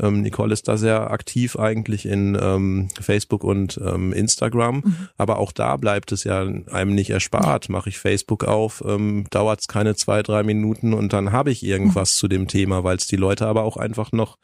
[0.00, 4.76] Ähm, Nicole ist da sehr aktiv eigentlich in ähm, Facebook und ähm, Instagram.
[4.76, 5.08] Mhm.
[5.16, 7.68] Aber auch da bleibt es ja einem nicht erspart.
[7.68, 11.64] Mache ich Facebook auf, ähm, dauert es keine zwei, drei Minuten und dann habe ich
[11.64, 12.18] irgendwas mhm.
[12.18, 14.38] zu dem Thema, weil es die Leute aber auch einfach noch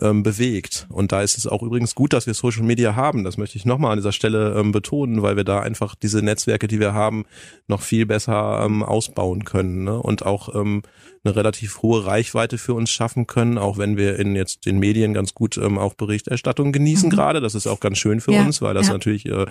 [0.00, 0.86] ähm, bewegt.
[0.90, 3.22] Und da ist es auch übrigens gut, dass wir Social Media haben.
[3.22, 6.66] Das möchte ich nochmal an dieser Stelle ähm, betonen, weil wir da einfach diese Netzwerke,
[6.66, 7.24] die wir haben,
[7.68, 9.96] noch viel besser ähm, ausbauen können ne?
[9.96, 10.82] und auch ähm,
[11.22, 15.14] eine relativ hohe Reichweite für uns schaffen können, auch wenn wir in jetzt den Medien
[15.14, 17.14] ganz gut ähm, auch Berichterstattung genießen mhm.
[17.14, 17.40] gerade.
[17.40, 18.94] Das ist auch ganz schön für ja, uns, weil das ja.
[18.94, 19.46] natürlich äh,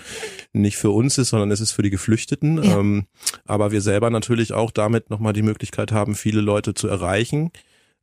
[0.51, 2.61] nicht für uns ist, sondern es ist für die Geflüchteten.
[2.61, 2.79] Ja.
[2.79, 3.05] Ähm,
[3.45, 7.51] aber wir selber natürlich auch damit nochmal die Möglichkeit haben, viele Leute zu erreichen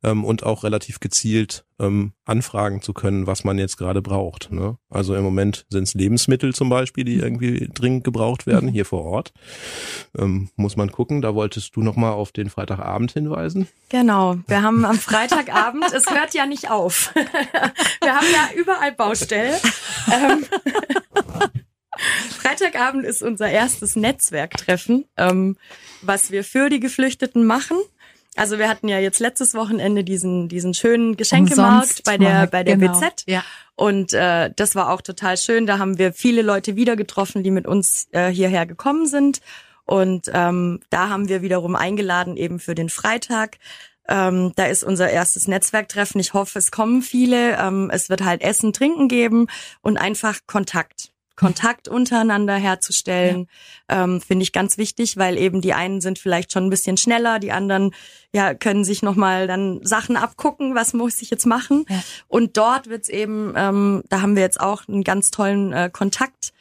[0.03, 4.51] ähm, und auch relativ gezielt ähm, anfragen zu können, was man jetzt gerade braucht.
[4.51, 4.77] Ne?
[4.89, 9.03] Also im Moment sind es Lebensmittel zum Beispiel, die irgendwie dringend gebraucht werden hier vor
[9.03, 9.33] Ort.
[10.17, 11.21] Ähm, muss man gucken.
[11.21, 13.67] Da wolltest du noch mal auf den Freitagabend hinweisen.
[13.89, 14.37] Genau.
[14.47, 15.85] Wir haben am Freitagabend.
[15.93, 17.13] es hört ja nicht auf.
[18.01, 19.59] wir haben ja überall Baustelle.
[20.11, 20.45] Ähm,
[22.29, 25.57] Freitagabend ist unser erstes Netzwerktreffen, ähm,
[26.01, 27.77] was wir für die Geflüchteten machen.
[28.35, 32.77] Also wir hatten ja jetzt letztes Wochenende diesen diesen schönen Geschenkemarkt bei der bei der
[32.77, 32.97] genau.
[32.99, 33.23] BZ.
[33.27, 33.43] Ja.
[33.75, 35.65] Und äh, das war auch total schön.
[35.65, 39.41] Da haben wir viele Leute wieder getroffen, die mit uns äh, hierher gekommen sind.
[39.85, 43.57] Und ähm, da haben wir wiederum eingeladen eben für den Freitag.
[44.07, 46.21] Ähm, da ist unser erstes Netzwerktreffen.
[46.21, 47.57] Ich hoffe, es kommen viele.
[47.57, 49.47] Ähm, es wird halt Essen, Trinken geben
[49.81, 51.10] und einfach Kontakt.
[51.41, 53.47] Kontakt untereinander herzustellen,
[53.89, 54.03] ja.
[54.03, 57.39] ähm, finde ich ganz wichtig, weil eben die einen sind vielleicht schon ein bisschen schneller,
[57.39, 57.95] die anderen
[58.31, 61.85] ja können sich nochmal dann Sachen abgucken, was muss ich jetzt machen.
[61.89, 62.03] Ja.
[62.27, 66.53] Und dort wird's eben, ähm, da haben wir jetzt auch einen ganz tollen äh, Kontakt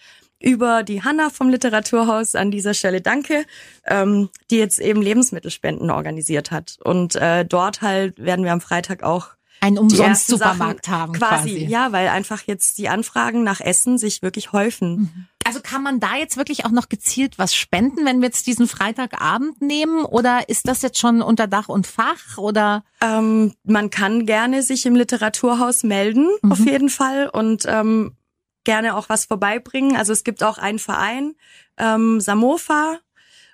[0.42, 3.44] über die Hanna vom Literaturhaus an dieser Stelle danke,
[3.84, 6.78] ähm, die jetzt eben Lebensmittelspenden organisiert hat.
[6.82, 9.28] Und äh, dort halt werden wir am Freitag auch
[9.60, 11.50] einen umsonst Supermarkt Sachen haben quasi.
[11.50, 11.66] quasi.
[11.66, 14.96] Ja, weil einfach jetzt die Anfragen nach Essen sich wirklich häufen.
[14.96, 15.26] Mhm.
[15.44, 18.68] Also kann man da jetzt wirklich auch noch gezielt was spenden, wenn wir jetzt diesen
[18.68, 20.04] Freitagabend nehmen?
[20.04, 22.38] Oder ist das jetzt schon unter Dach und Fach?
[22.38, 26.52] Oder ähm, man kann gerne sich im Literaturhaus melden, mhm.
[26.52, 28.16] auf jeden Fall und ähm,
[28.64, 29.96] gerne auch was vorbeibringen.
[29.96, 31.34] Also es gibt auch einen Verein,
[31.78, 32.98] ähm, Samofa,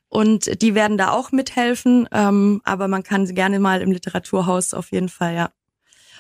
[0.09, 2.09] und die werden da auch mithelfen.
[2.13, 5.51] Ähm, aber man kann gerne mal im Literaturhaus auf jeden Fall, ja.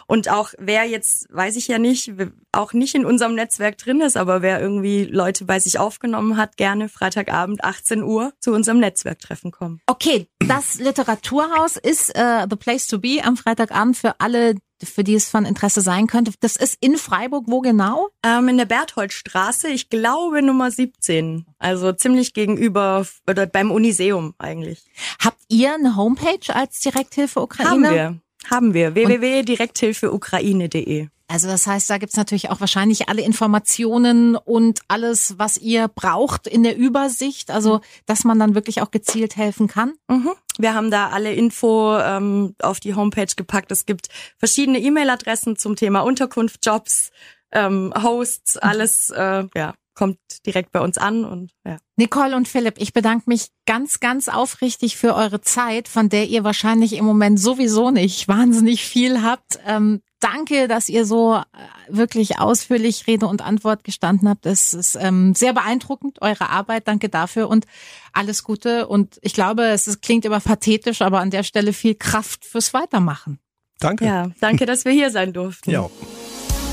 [0.07, 2.13] Und auch wer jetzt, weiß ich ja nicht,
[2.53, 6.57] auch nicht in unserem Netzwerk drin ist, aber wer irgendwie Leute bei sich aufgenommen hat,
[6.57, 9.81] gerne Freitagabend 18 Uhr zu unserem Netzwerktreffen kommen.
[9.87, 15.15] Okay, das Literaturhaus ist äh, the place to be am Freitagabend für alle, für die
[15.15, 16.33] es von Interesse sein könnte.
[16.41, 18.09] Das ist in Freiburg, wo genau?
[18.23, 21.47] Ähm, in der Bertholdstraße, ich glaube Nummer 17.
[21.59, 24.85] Also ziemlich gegenüber oder beim Uniseum eigentlich.
[25.23, 27.71] Habt ihr eine Homepage als Direkthilfe Ukraine?
[27.71, 28.21] Haben wir.
[28.51, 28.95] Haben wir.
[28.95, 31.09] www.direkthilfeukraine.de.
[31.29, 36.47] Also das heißt, da gibt's natürlich auch wahrscheinlich alle Informationen und alles, was ihr braucht
[36.47, 39.95] in der Übersicht, also dass man dann wirklich auch gezielt helfen kann.
[40.09, 40.31] Mhm.
[40.59, 43.73] Wir haben da alle Info ähm, auf die Homepage gepackt.
[43.73, 47.11] Es gibt verschiedene E-Mail-Adressen zum Thema Unterkunft, Jobs,
[47.51, 51.79] ähm, Hosts, alles äh, ja kommt direkt bei uns an und ja.
[51.97, 56.45] Nicole und Philipp, ich bedanke mich ganz, ganz aufrichtig für eure Zeit, von der ihr
[56.45, 59.59] wahrscheinlich im Moment sowieso nicht wahnsinnig viel habt.
[59.67, 61.43] Ähm, danke, dass ihr so äh,
[61.89, 64.47] wirklich ausführlich Rede und Antwort gestanden habt.
[64.47, 66.87] Es ist ähm, sehr beeindruckend, eure Arbeit.
[66.87, 67.67] Danke dafür und
[68.13, 68.87] alles Gute.
[68.87, 72.75] Und ich glaube, es ist, klingt immer pathetisch, aber an der Stelle viel Kraft fürs
[72.75, 73.41] Weitermachen.
[73.79, 74.05] Danke.
[74.05, 75.71] Ja, danke, dass wir hier sein durften.
[75.71, 75.89] Ja.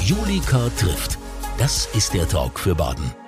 [0.02, 1.18] Julika trifft.
[1.64, 3.23] Das ist der Talk für Baden.